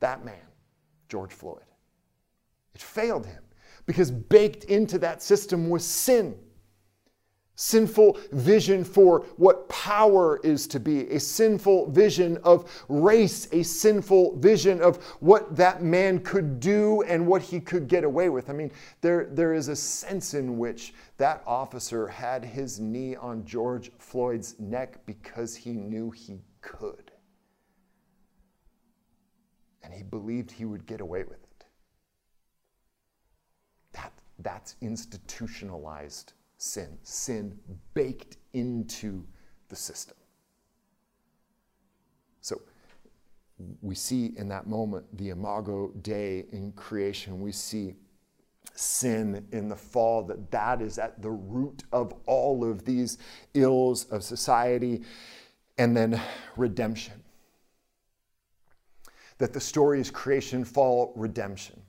[0.00, 0.34] that man,
[1.08, 1.62] George Floyd.
[2.74, 3.42] It failed him
[3.86, 6.34] because baked into that system was sin
[7.62, 14.36] sinful vision for what power is to be, a sinful vision of race, a sinful
[14.38, 18.50] vision of what that man could do and what he could get away with.
[18.50, 23.44] I mean, there, there is a sense in which that officer had his knee on
[23.44, 27.12] George Floyd's neck because he knew he could.
[29.84, 31.64] And he believed he would get away with it.
[33.92, 37.58] That, that's institutionalized sin, sin
[37.92, 39.26] baked into
[39.68, 40.16] the system.
[42.40, 42.62] So
[43.80, 47.40] we see in that moment the imago Dei in creation.
[47.40, 47.96] We see
[48.74, 53.18] sin in the fall that that is at the root of all of these
[53.54, 55.02] ills of society
[55.78, 56.20] and then
[56.56, 57.24] redemption
[59.38, 61.81] that the story is creation fall redemption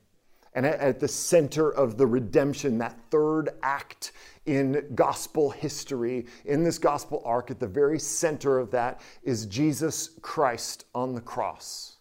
[0.54, 4.12] and at, the center of the redemption that third act
[4.46, 10.10] in gospel history, in this gospel arc, at the very center of that is Jesus
[10.22, 11.96] Christ on the cross,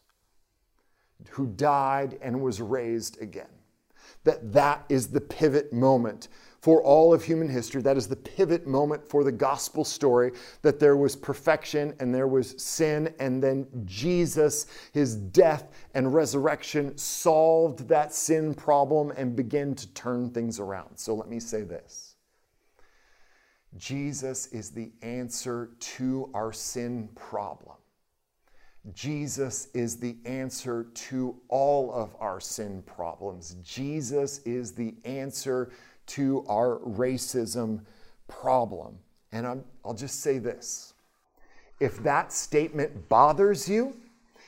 [1.32, 3.48] who died and was raised again.
[4.24, 6.28] That that is the pivot moment
[6.64, 7.82] for all of human history.
[7.82, 12.30] That is the pivot moment for the gospel story that there was perfection and there
[12.30, 19.76] was sin, and then Jesus, his death and resurrection, solved that sin problem and began
[19.76, 20.98] to turn things around.
[20.98, 22.16] So let me say this
[23.76, 27.76] Jesus is the answer to our sin problem.
[28.94, 33.56] Jesus is the answer to all of our sin problems.
[33.64, 35.72] Jesus is the answer
[36.08, 37.82] to our racism
[38.28, 38.98] problem.
[39.32, 40.94] And i will just say this
[41.80, 43.96] if that statement bothers you,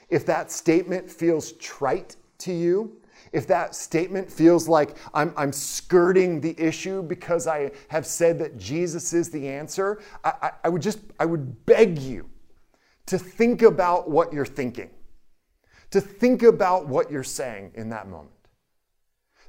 [0.10, 2.96] if that statement feels trite to you,
[3.34, 8.58] if that statement feels like I'm, I'm skirting the issue because I have said that
[8.58, 12.30] Jesus is the answer, I, I, I would just, I would beg you
[13.08, 14.90] to think about what you're thinking,
[15.92, 18.35] to think about what you're saying in that moment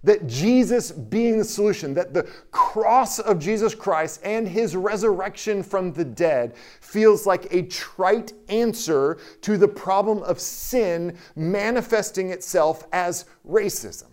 [0.07, 5.93] that Jesus being the solution, that the cross of Jesus Christ and his resurrection from
[5.93, 13.25] the dead feels like a trite answer to the problem of sin manifesting itself as
[13.47, 14.07] racism.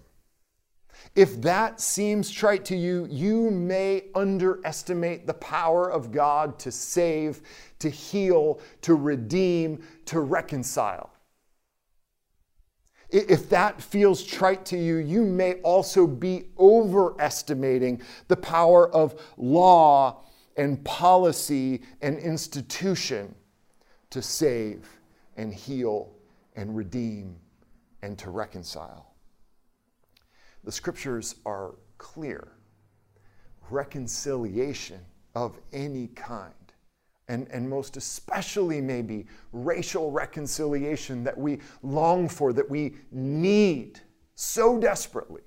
[1.15, 7.43] If that seems trite to you, you may underestimate the power of God to save,
[7.77, 11.12] to heal, to redeem, to reconcile.
[13.13, 20.23] If that feels trite to you, you may also be overestimating the power of law
[20.57, 23.35] and policy and institution
[24.09, 24.89] to save
[25.37, 26.11] and heal
[26.55, 27.35] and redeem
[28.01, 29.13] and to reconcile.
[30.63, 32.53] The scriptures are clear.
[33.69, 35.01] Reconciliation
[35.35, 36.53] of any kind
[37.33, 43.99] and, and most especially maybe racial reconciliation that we long for, that we need
[44.35, 45.41] so desperately,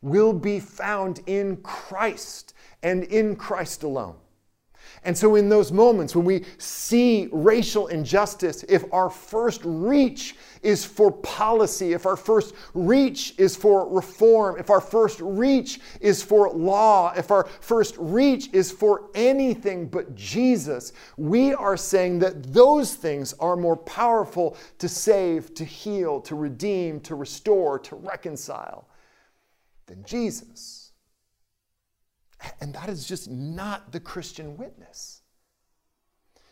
[0.00, 4.16] will be found in Christ and in Christ alone.
[5.04, 10.84] And so, in those moments when we see racial injustice, if our first reach is
[10.84, 16.50] for policy, if our first reach is for reform, if our first reach is for
[16.50, 22.94] law, if our first reach is for anything but Jesus, we are saying that those
[22.94, 28.86] things are more powerful to save, to heal, to redeem, to restore, to reconcile
[29.86, 30.81] than Jesus.
[32.60, 35.22] And that is just not the Christian witness.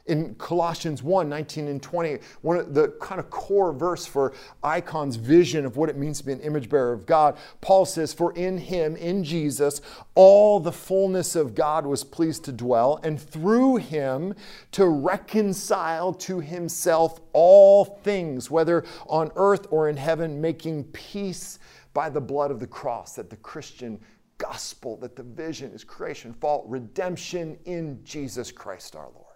[0.06, 4.32] In Colossians 1 19 and 20, one of the kind of core verse for
[4.64, 8.12] Icon's vision of what it means to be an image bearer of God, Paul says,
[8.12, 9.80] For in him, in Jesus,
[10.14, 14.34] all the fullness of God was pleased to dwell, and through him
[14.72, 21.58] to reconcile to himself all things, whether on earth or in heaven, making peace
[21.92, 24.00] by the blood of the cross, that the Christian
[24.40, 29.26] gospel that the vision is creation, fall, redemption in Jesus Christ our Lord.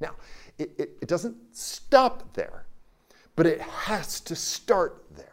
[0.00, 0.14] Now,
[0.58, 2.66] it, it, it, doesn't stop there,
[3.34, 5.26] but it has to start there.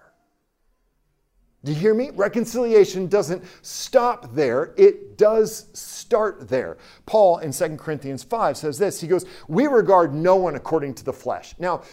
[1.63, 2.09] Do you hear me?
[2.13, 6.77] Reconciliation doesn't stop there, it does start there.
[7.05, 11.05] Paul in 2 Corinthians 5 says this He goes, We regard no one according to
[11.05, 11.55] the flesh.
[11.59, 11.83] Now,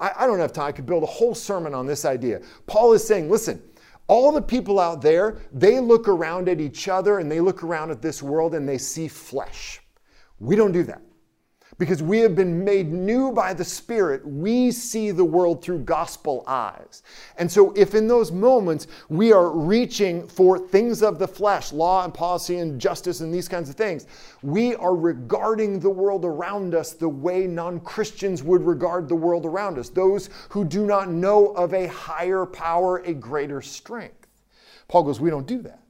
[0.00, 2.40] I don't have time, I could build a whole sermon on this idea.
[2.66, 3.62] Paul is saying, Listen,
[4.08, 7.90] all the people out there, they look around at each other and they look around
[7.90, 9.80] at this world and they see flesh.
[10.40, 11.02] We don't do that.
[11.78, 16.42] Because we have been made new by the Spirit, we see the world through gospel
[16.48, 17.04] eyes.
[17.36, 22.04] And so, if in those moments we are reaching for things of the flesh, law
[22.04, 24.06] and policy and justice and these kinds of things,
[24.42, 29.46] we are regarding the world around us the way non Christians would regard the world
[29.46, 34.26] around us, those who do not know of a higher power, a greater strength.
[34.88, 35.84] Paul goes, We don't do that.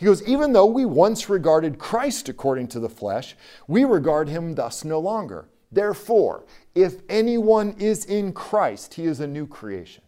[0.00, 3.36] He goes, even though we once regarded Christ according to the flesh,
[3.68, 5.50] we regard him thus no longer.
[5.70, 10.02] Therefore, if anyone is in Christ, he is a new creation.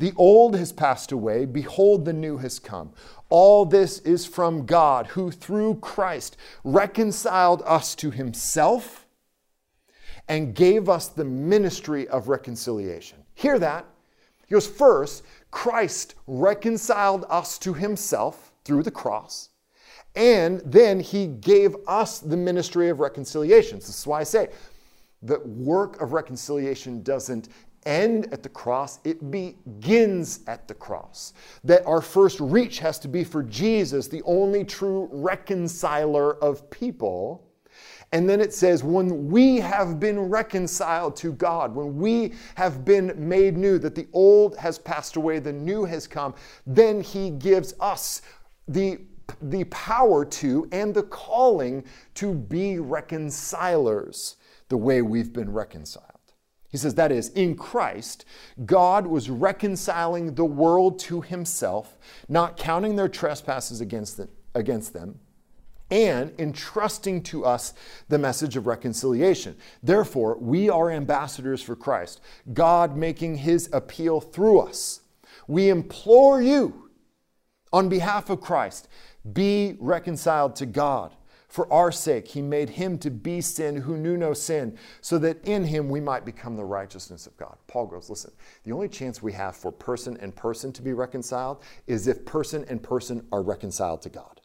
[0.00, 2.94] The old has passed away, behold, the new has come.
[3.28, 9.06] All this is from God, who through Christ reconciled us to himself
[10.26, 13.18] and gave us the ministry of reconciliation.
[13.34, 13.86] Hear that?
[14.48, 19.50] He goes, First, Christ reconciled us to himself through the cross.
[20.14, 23.78] And then he gave us the ministry of reconciliation.
[23.78, 24.48] This is why I say
[25.22, 27.48] the work of reconciliation doesn't
[27.86, 31.32] end at the cross, it begins at the cross.
[31.64, 37.48] That our first reach has to be for Jesus, the only true reconciler of people.
[38.12, 43.14] And then it says, when we have been reconciled to God, when we have been
[43.16, 46.34] made new, that the old has passed away, the new has come,
[46.66, 48.20] then He gives us
[48.72, 49.00] the,
[49.40, 54.36] the power to and the calling to be reconcilers
[54.68, 56.08] the way we've been reconciled.
[56.70, 58.24] He says that is, in Christ,
[58.64, 61.98] God was reconciling the world to himself,
[62.30, 65.20] not counting their trespasses against, the, against them,
[65.90, 67.74] and entrusting to us
[68.08, 69.54] the message of reconciliation.
[69.82, 72.22] Therefore, we are ambassadors for Christ,
[72.54, 75.02] God making his appeal through us.
[75.46, 76.81] We implore you
[77.72, 78.88] on behalf of Christ,
[79.32, 81.14] be reconciled to God.
[81.48, 85.44] For our sake, he made him to be sin who knew no sin, so that
[85.46, 87.58] in him we might become the righteousness of God.
[87.66, 88.32] Paul goes, listen,
[88.64, 92.64] the only chance we have for person and person to be reconciled is if person
[92.70, 94.40] and person are reconciled to God.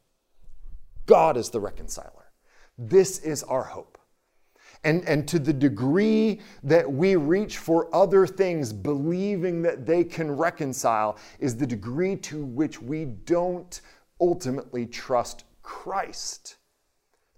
[1.06, 2.26] God is the reconciler.
[2.78, 3.97] This is our hope.
[4.84, 10.32] And, and to the degree that we reach for other things, believing that they can
[10.32, 13.82] reconcile, is the degree to which we don't
[14.22, 16.58] ultimately trust Christ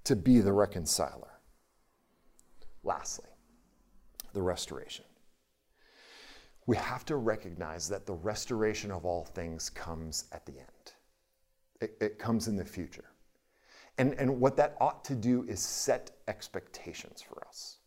[0.03, 1.39] to be the reconciler.
[2.83, 3.29] Lastly,
[4.33, 5.05] the restoration.
[6.65, 10.93] We have to recognize that the restoration of all things comes at the end,
[11.81, 13.08] it, it comes in the future.
[13.99, 17.77] And, and what that ought to do is set expectations for us.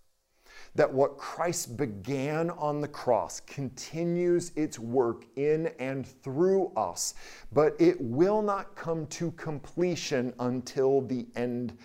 [0.75, 7.15] That what Christ began on the cross continues its work in and through us,
[7.53, 11.77] but it will not come to completion until the end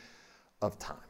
[0.62, 1.07] of time.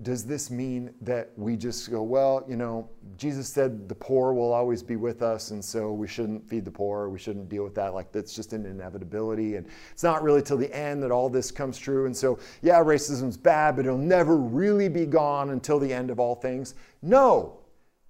[0.00, 2.88] Does this mean that we just go, well, you know,
[3.18, 6.70] Jesus said the poor will always be with us, and so we shouldn't feed the
[6.70, 7.92] poor, we shouldn't deal with that.
[7.92, 9.56] Like, that's just an inevitability.
[9.56, 12.06] And it's not really till the end that all this comes true.
[12.06, 16.18] And so, yeah, racism's bad, but it'll never really be gone until the end of
[16.18, 16.74] all things.
[17.02, 17.61] No,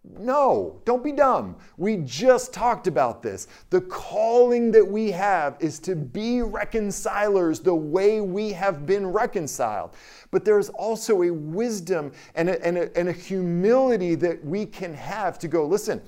[0.05, 1.57] No, don't be dumb.
[1.77, 3.47] We just talked about this.
[3.71, 9.95] The calling that we have is to be reconcilers the way we have been reconciled.
[10.33, 14.93] But there's also a wisdom and a, and a, and a humility that we can
[14.93, 16.03] have to go, listen,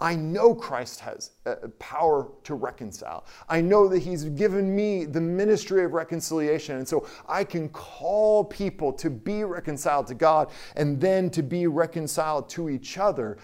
[0.00, 3.24] I know Christ has uh, power to reconcile.
[3.48, 6.78] I know that He's given me the ministry of reconciliation.
[6.78, 11.66] And so I can call people to be reconciled to God and then to be
[11.66, 13.38] reconciled to each other.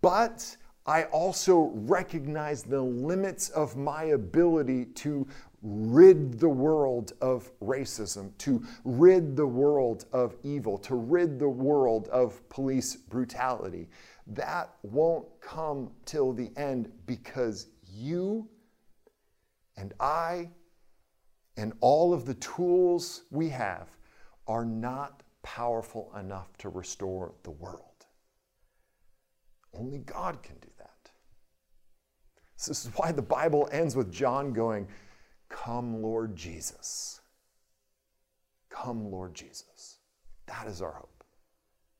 [0.00, 5.26] But I also recognize the limits of my ability to
[5.62, 12.08] rid the world of racism, to rid the world of evil, to rid the world
[12.08, 13.88] of police brutality
[14.26, 18.48] that won't come till the end because you
[19.76, 20.50] and I
[21.56, 23.88] and all of the tools we have
[24.46, 28.06] are not powerful enough to restore the world.
[29.74, 31.10] Only God can do that.
[32.56, 34.86] This is why the Bible ends with John going,
[35.48, 37.20] Come, Lord Jesus.
[38.70, 39.98] Come, Lord Jesus.
[40.46, 41.24] That is our hope.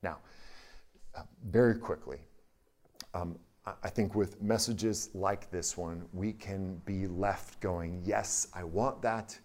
[0.03, 0.19] Now,
[1.51, 2.19] very quickly,
[3.15, 3.39] um,
[3.83, 9.03] I think with messages like this one, we can be left going, Yes, I want
[9.03, 9.39] that,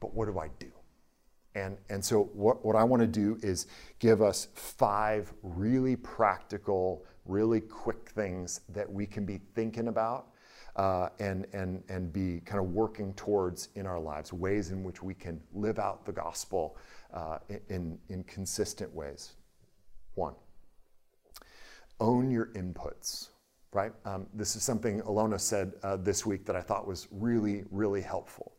[0.00, 0.70] but what do I do?
[1.54, 3.66] And, and so, what, what I want to do is
[3.98, 10.28] give us five really practical, really quick things that we can be thinking about
[10.76, 15.02] uh, and, and, and be kind of working towards in our lives, ways in which
[15.02, 16.76] we can live out the gospel
[17.14, 19.32] uh, in, in consistent ways.
[20.14, 20.34] One,
[22.00, 23.28] own your inputs,
[23.72, 23.92] right?
[24.04, 28.02] Um, this is something Alona said uh, this week that I thought was really, really
[28.02, 28.52] helpful.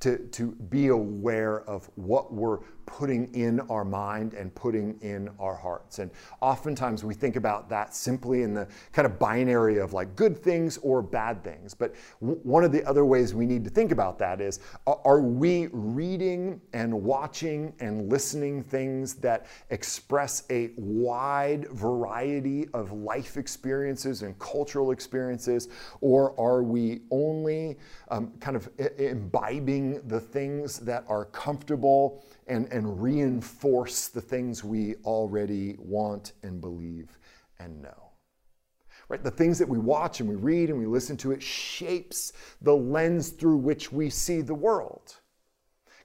[0.00, 5.54] To, to be aware of what we're putting in our mind and putting in our
[5.54, 5.98] hearts.
[5.98, 6.10] And
[6.40, 10.78] oftentimes we think about that simply in the kind of binary of like good things
[10.78, 11.74] or bad things.
[11.74, 15.20] But w- one of the other ways we need to think about that is are
[15.20, 24.22] we reading and watching and listening things that express a wide variety of life experiences
[24.22, 25.68] and cultural experiences?
[26.00, 27.78] Or are we only
[28.08, 28.68] um, kind of
[28.98, 32.24] imbibing the things that are comfortable?
[32.46, 37.18] And, and reinforce the things we already want and believe
[37.58, 38.10] and know.
[39.08, 39.22] Right?
[39.22, 42.32] The things that we watch and we read and we listen to, it shapes
[42.62, 45.16] the lens through which we see the world.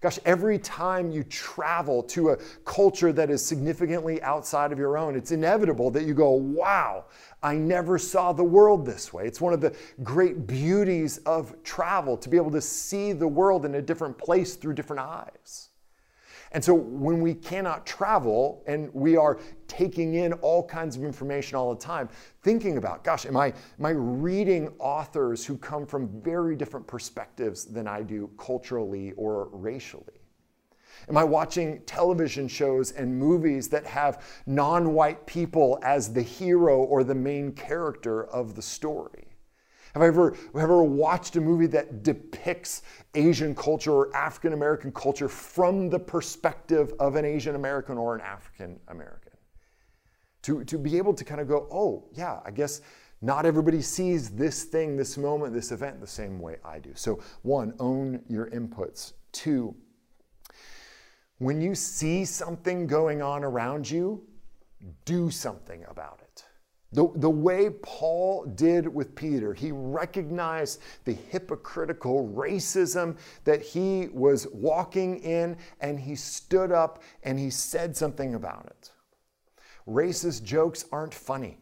[0.02, 5.14] Gosh, every time you travel to a culture that is significantly outside of your own,
[5.14, 7.06] it's inevitable that you go, wow,
[7.44, 9.26] I never saw the world this way.
[9.26, 13.66] It's one of the great beauties of travel to be able to see the world
[13.66, 15.69] in a different place through different eyes.
[16.52, 21.56] And so when we cannot travel and we are taking in all kinds of information
[21.56, 22.10] all the time,
[22.42, 27.66] thinking about, gosh, am I, am I reading authors who come from very different perspectives
[27.66, 30.20] than I do culturally or racially?
[31.08, 36.80] Am I watching television shows and movies that have non white people as the hero
[36.80, 39.29] or the main character of the story?
[39.94, 42.84] Have I ever, ever watched a movie that depicts
[43.16, 48.22] Asian culture or African American culture from the perspective of an Asian American or an
[48.22, 49.34] African American?
[50.44, 52.82] To, to be able to kind of go, oh, yeah, I guess
[53.22, 56.92] not everybody sees this thing, this moment, this event the same way I do.
[56.96, 59.14] So, one, own your inputs.
[59.32, 59.76] Two,
[61.40, 64.24] when you see something going on around you,
[65.06, 66.29] do something about it.
[66.92, 74.48] The, the way Paul did with Peter, he recognized the hypocritical racism that he was
[74.52, 78.92] walking in, and he stood up and he said something about it.
[79.88, 81.60] Racist jokes aren't funny,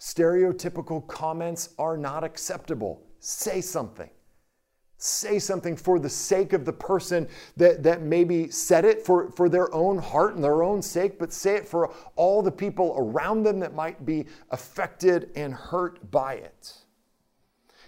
[0.00, 3.06] stereotypical comments are not acceptable.
[3.20, 4.10] Say something.
[5.04, 7.28] Say something for the sake of the person
[7.58, 11.30] that, that maybe said it for, for their own heart and their own sake, but
[11.30, 16.36] say it for all the people around them that might be affected and hurt by
[16.36, 16.78] it.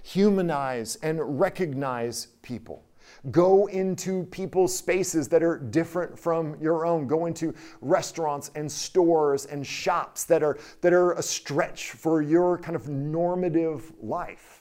[0.03, 2.85] Humanize and recognize people.
[3.31, 7.07] Go into people's spaces that are different from your own.
[7.07, 12.59] Go into restaurants and stores and shops that are, that are a stretch for your
[12.59, 14.56] kind of normative life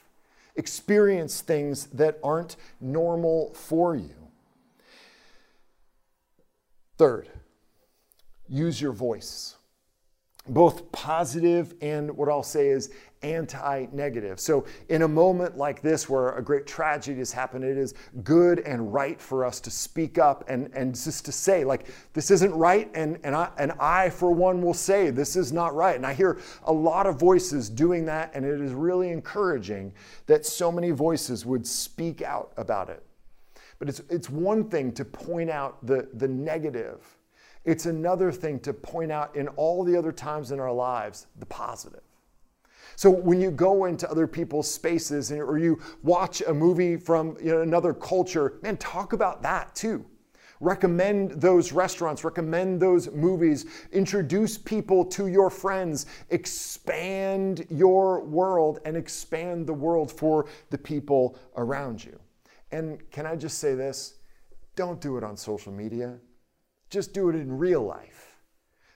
[0.56, 4.14] experience things that aren't normal for you.
[6.98, 7.28] Third,
[8.48, 9.56] use your voice.
[10.48, 12.90] Both positive and what I'll say is
[13.22, 14.38] anti negative.
[14.38, 18.60] So, in a moment like this where a great tragedy has happened, it is good
[18.60, 22.54] and right for us to speak up and, and just to say, like, this isn't
[22.54, 22.90] right.
[22.94, 25.96] And, and, I, and I, for one, will say, this is not right.
[25.96, 29.92] And I hear a lot of voices doing that, and it is really encouraging
[30.26, 33.02] that so many voices would speak out about it.
[33.78, 37.16] But it's, it's one thing to point out the, the negative
[37.66, 41.46] it's another thing to point out in all the other times in our lives the
[41.46, 42.00] positive.
[42.94, 47.50] So when you go into other people's spaces or you watch a movie from you
[47.50, 50.06] know, another culture, man, talk about that too.
[50.60, 58.96] Recommend those restaurants, recommend those movies, introduce people to your friends, expand your world and
[58.96, 62.18] expand the world for the people around you.
[62.72, 64.14] And can I just say this?
[64.76, 66.18] Don't do it on social media.
[66.90, 68.36] Just do it in real life.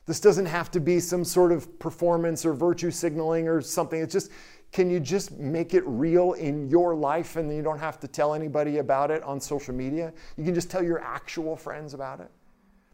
[0.06, 4.00] This doesn't have to be some sort of performance or virtue signaling or something.
[4.00, 4.32] It's just,
[4.72, 8.34] can you just make it real in your life and you don't have to tell
[8.34, 10.12] anybody about it on social media?
[10.36, 12.30] You can just tell your actual friends about it.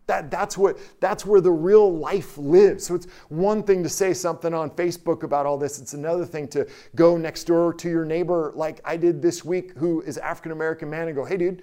[0.09, 2.87] That, that's, what, that's where the real life lives.
[2.87, 5.81] So it's one thing to say something on Facebook about all this.
[5.81, 9.73] It's another thing to go next door to your neighbor, like I did this week,
[9.73, 11.63] who is African American man, and go, hey, dude,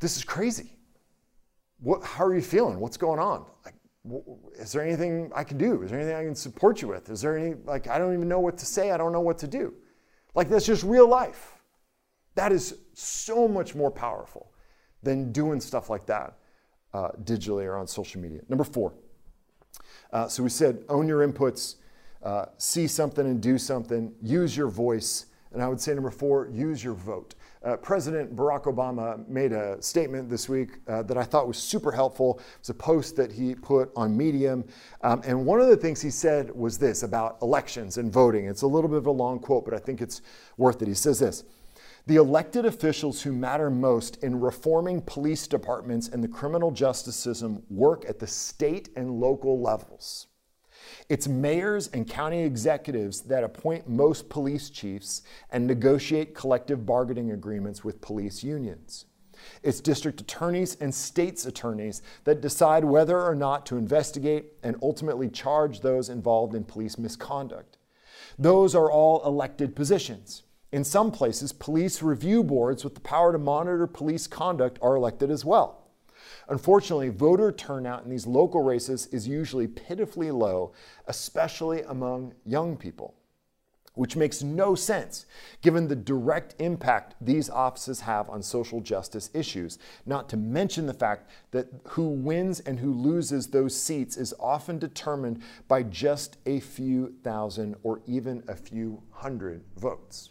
[0.00, 0.77] this is crazy
[1.80, 2.80] what, how are you feeling?
[2.80, 3.46] What's going on?
[3.64, 3.74] Like,
[4.58, 5.82] is there anything I can do?
[5.82, 7.10] Is there anything I can support you with?
[7.10, 8.90] Is there any, like, I don't even know what to say.
[8.90, 9.74] I don't know what to do.
[10.34, 11.54] Like, that's just real life.
[12.34, 14.52] That is so much more powerful
[15.02, 16.38] than doing stuff like that
[16.94, 18.40] uh, digitally or on social media.
[18.48, 18.94] Number four.
[20.12, 21.76] Uh, so we said own your inputs,
[22.22, 25.26] uh, see something and do something, use your voice.
[25.52, 27.34] And I would say number four, use your vote.
[27.64, 31.90] Uh, President Barack Obama made a statement this week uh, that I thought was super
[31.90, 32.40] helpful.
[32.58, 34.64] It's a post that he put on Medium.
[35.02, 38.46] Um, and one of the things he said was this about elections and voting.
[38.46, 40.22] It's a little bit of a long quote, but I think it's
[40.56, 40.88] worth it.
[40.88, 41.44] He says this
[42.06, 47.64] The elected officials who matter most in reforming police departments and the criminal justice system
[47.68, 50.28] work at the state and local levels.
[51.08, 57.82] It's mayors and county executives that appoint most police chiefs and negotiate collective bargaining agreements
[57.82, 59.06] with police unions.
[59.62, 65.30] It's district attorneys and state's attorneys that decide whether or not to investigate and ultimately
[65.30, 67.78] charge those involved in police misconduct.
[68.38, 70.42] Those are all elected positions.
[70.72, 75.30] In some places, police review boards with the power to monitor police conduct are elected
[75.30, 75.87] as well.
[76.48, 80.72] Unfortunately, voter turnout in these local races is usually pitifully low,
[81.06, 83.14] especially among young people,
[83.92, 85.26] which makes no sense
[85.60, 90.94] given the direct impact these offices have on social justice issues, not to mention the
[90.94, 96.60] fact that who wins and who loses those seats is often determined by just a
[96.60, 100.30] few thousand or even a few hundred votes.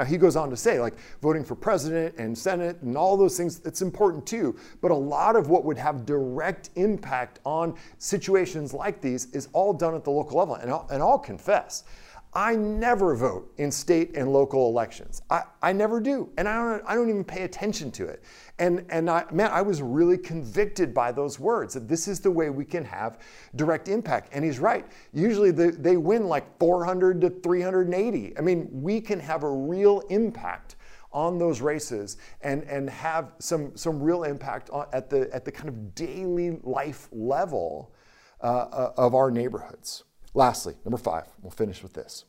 [0.00, 3.36] Now, he goes on to say, like, voting for president and senate and all those
[3.36, 4.56] things, it's important too.
[4.80, 9.74] But a lot of what would have direct impact on situations like these is all
[9.74, 10.54] done at the local level.
[10.54, 11.84] And I'll, and I'll confess,
[12.32, 15.22] I never vote in state and local elections.
[15.30, 16.30] I, I never do.
[16.38, 18.22] And I don't, I don't even pay attention to it.
[18.60, 22.30] And, and I, man, I was really convicted by those words that this is the
[22.30, 23.18] way we can have
[23.56, 24.28] direct impact.
[24.32, 24.86] And he's right.
[25.12, 28.38] Usually they, they win like 400 to 380.
[28.38, 30.76] I mean, we can have a real impact
[31.12, 35.50] on those races and, and have some, some real impact on, at, the, at the
[35.50, 37.92] kind of daily life level
[38.40, 40.04] uh, uh of our neighborhoods.
[40.34, 42.24] Lastly, number five, we'll finish with this.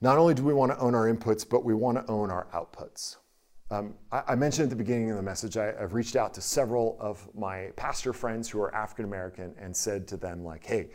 [0.00, 2.46] Not only do we want to own our inputs, but we want to own our
[2.54, 3.16] outputs.
[3.70, 6.40] Um, I, I, mentioned at the beginning of the message, I, have reached out to
[6.40, 10.90] several of my pastor friends who are African American and said to them, like, hey,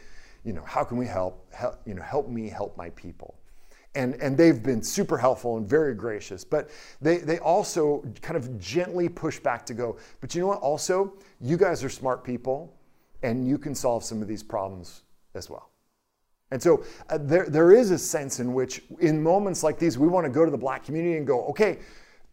[0.46, 3.36] you know, how can we help, help, you know, help me help my people?
[3.94, 6.70] And, and they've been super helpful and very gracious, but
[7.02, 10.60] they, they also kind of gently push back to go, but you know what?
[10.60, 12.74] Also, you guys are smart people
[13.24, 15.04] and you can solve some of these problems
[15.36, 15.72] as well.
[16.52, 20.08] And so uh, there, there is a sense in which, in moments like these, we
[20.08, 21.80] want to go to the black community and go, okay,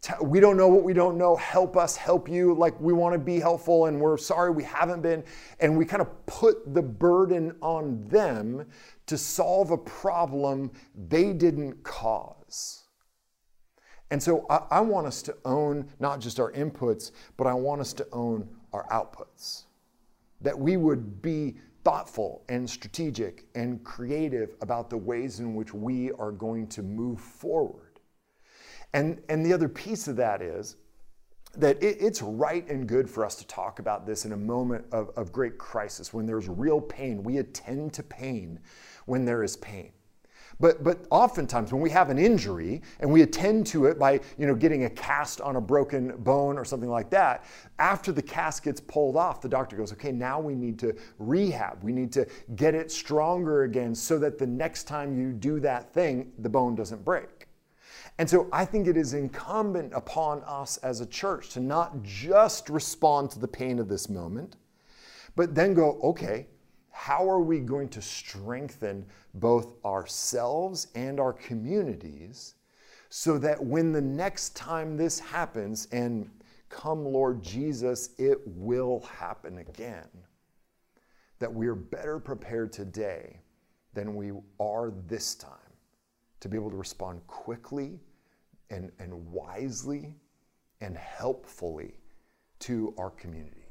[0.03, 1.37] t- we don't know what we don't know.
[1.37, 2.55] Help us help you.
[2.55, 5.23] Like we want to be helpful and we're sorry we haven't been.
[5.61, 8.67] And we kind of put the burden on them
[9.07, 10.73] to solve a problem
[11.09, 12.85] they didn't cause.
[14.11, 17.81] And so I, I want us to own not just our inputs, but I want
[17.81, 19.67] us to own our outputs
[20.41, 26.13] that we would be thoughtful and strategic and creative about the ways in which we
[26.13, 28.01] are going to move forward.
[28.93, 30.77] And, and the other piece of that is
[31.57, 34.85] that it, it's right and good for us to talk about this in a moment
[34.93, 37.23] of, of great crisis when there's real pain.
[37.23, 38.61] We attend to pain
[39.07, 39.93] when there is pain.
[40.61, 44.47] But, but oftentimes when we have an injury and we attend to it by you
[44.47, 47.45] know, getting a cast on a broken bone or something like that,
[47.79, 51.83] after the cast gets pulled off, the doctor goes, okay, now we need to rehab.
[51.85, 55.95] We need to get it stronger again so that the next time you do that
[55.95, 57.47] thing, the bone doesn't break.
[58.19, 62.69] And so I think it is incumbent upon us as a church to not just
[62.69, 64.57] respond to the pain of this moment,
[65.37, 66.49] but then go, okay,
[66.99, 72.57] how are we going to strengthen both ourselves and our communities
[73.09, 76.29] so that when the next time this happens, and
[76.69, 80.09] come Lord Jesus, it will happen again,
[81.39, 83.39] that we are better prepared today
[83.95, 85.53] than we are this time
[86.41, 88.01] to be able to respond quickly
[88.71, 90.17] and, and wisely
[90.81, 91.95] and helpfully
[92.59, 93.69] to our community.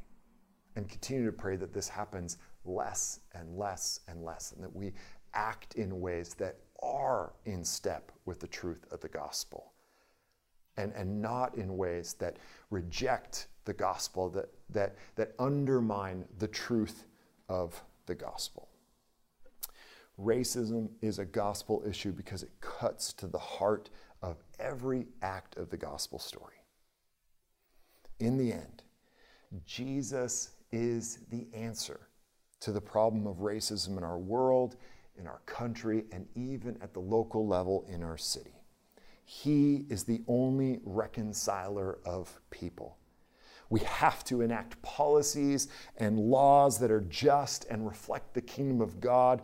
[0.77, 4.93] And continue to pray that this happens less and less and less, and that we
[5.33, 9.73] act in ways that are in step with the truth of the gospel,
[10.77, 12.37] and, and not in ways that
[12.69, 17.05] reject the gospel, that, that, that undermine the truth
[17.49, 18.69] of the gospel.
[20.19, 23.89] Racism is a gospel issue because it cuts to the heart
[24.21, 26.55] of every act of the gospel story.
[28.19, 28.83] In the end,
[29.65, 32.06] Jesus is the answer
[32.61, 34.75] to the problem of racism in our world,
[35.17, 38.61] in our country, and even at the local level in our city.
[39.25, 42.97] He is the only reconciler of people.
[43.69, 49.01] We have to enact policies and laws that are just and reflect the kingdom of
[49.01, 49.41] God,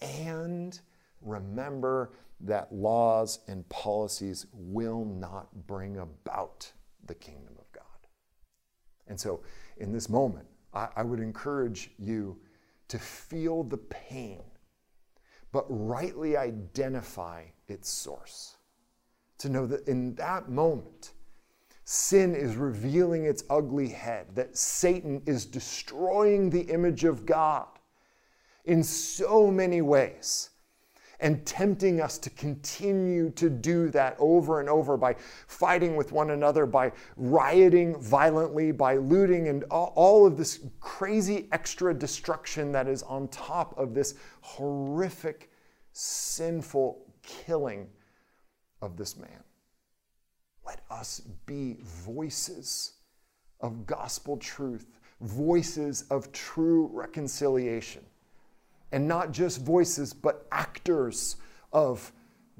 [0.00, 0.78] and
[1.20, 6.72] remember that laws and policies will not bring about
[7.06, 7.84] the kingdom of God.
[9.08, 9.42] And so,
[9.76, 12.38] in this moment, I, I would encourage you
[12.88, 14.42] to feel the pain,
[15.52, 18.56] but rightly identify its source.
[19.38, 21.12] To know that in that moment,
[21.84, 27.68] sin is revealing its ugly head, that Satan is destroying the image of God
[28.64, 30.50] in so many ways
[31.20, 35.16] and tempting us to continue to do that over and over by
[35.46, 41.92] fighting with one another, by rioting violently, by looting, and all of this crazy extra
[41.92, 45.50] destruction that is on top of this horrific,
[45.92, 47.88] sinful killing
[48.80, 49.42] of this man.
[50.64, 52.92] Let us be voices
[53.60, 54.86] of gospel truth,
[55.20, 58.04] voices of true reconciliation
[58.92, 61.36] and not just voices, but actors
[61.72, 62.12] of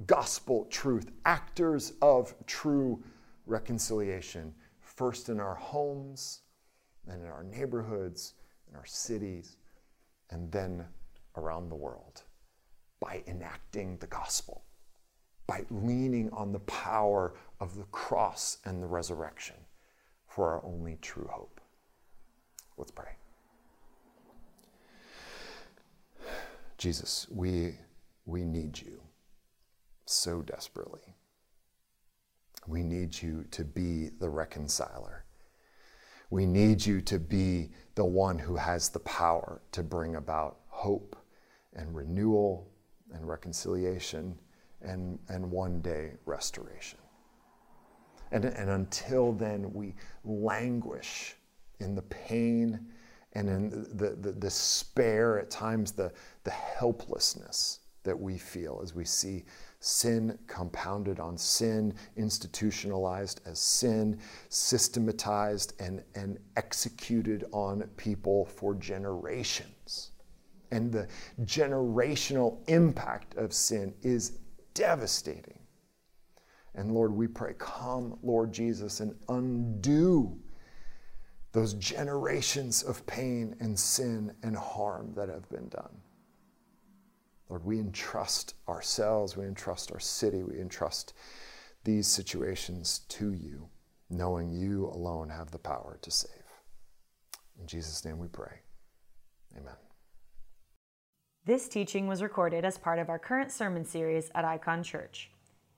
[0.07, 3.03] gospel truth, actors of true
[3.47, 6.43] reconciliation, first in our homes,
[7.07, 8.35] then in our neighborhoods,
[8.69, 9.57] in our cities,
[10.31, 10.85] and then
[11.37, 12.23] around the world
[13.01, 14.65] by enacting the gospel,
[15.47, 19.57] by leaning on the power of the cross and the resurrection
[20.27, 21.61] for our only true hope.
[22.77, 23.18] Let's pray.
[26.79, 27.75] Jesus, we,
[28.25, 29.03] we need you
[30.07, 31.17] so desperately.
[32.69, 35.25] We need you to be the reconciler.
[36.31, 41.17] We need you to be the one who has the power to bring about hope
[41.75, 42.71] and renewal
[43.13, 44.39] and reconciliation
[44.83, 46.99] and, and one day restoration.
[48.31, 51.35] And, and until then, we languish
[51.81, 52.87] in the pain
[53.33, 56.13] and in the, the, despair, at times the,
[56.45, 59.45] the helplessness that we feel as we see
[59.81, 64.19] sin compounded on sin, institutionalized as sin,
[64.49, 70.13] systematized and, and executed on people for generations.
[70.71, 71.07] And the
[71.43, 74.39] generational impact of sin is
[74.75, 75.59] devastating.
[76.75, 80.39] And Lord, we pray, come, Lord Jesus, and undo
[81.53, 86.01] those generations of pain and sin and harm that have been done.
[87.49, 91.15] Lord, we entrust ourselves, we entrust our city, we entrust
[91.85, 93.69] these situations to you,
[94.11, 96.33] knowing you alone have the power to save.
[97.59, 98.61] In Jesus' name we pray.
[99.57, 99.75] Amen.
[101.47, 105.31] This teaching was recorded as part of our current sermon series at Icon Church.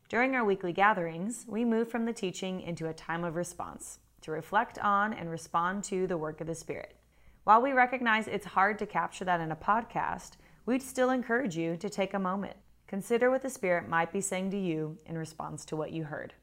[0.08, 4.30] During our weekly gatherings, we move from the teaching into a time of response to
[4.30, 6.96] reflect on and respond to the work of the Spirit.
[7.44, 10.32] While we recognize it's hard to capture that in a podcast,
[10.66, 12.56] we'd still encourage you to take a moment.
[12.86, 16.34] Consider what the Spirit might be saying to you in response to what you heard.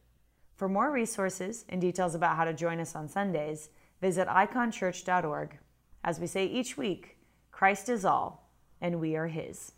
[0.56, 3.70] For more resources and details about how to join us on Sundays,
[4.02, 5.60] visit iconchurch.org.
[6.04, 7.18] As we say each week,
[7.52, 8.50] Christ is all,
[8.82, 9.74] and we are His.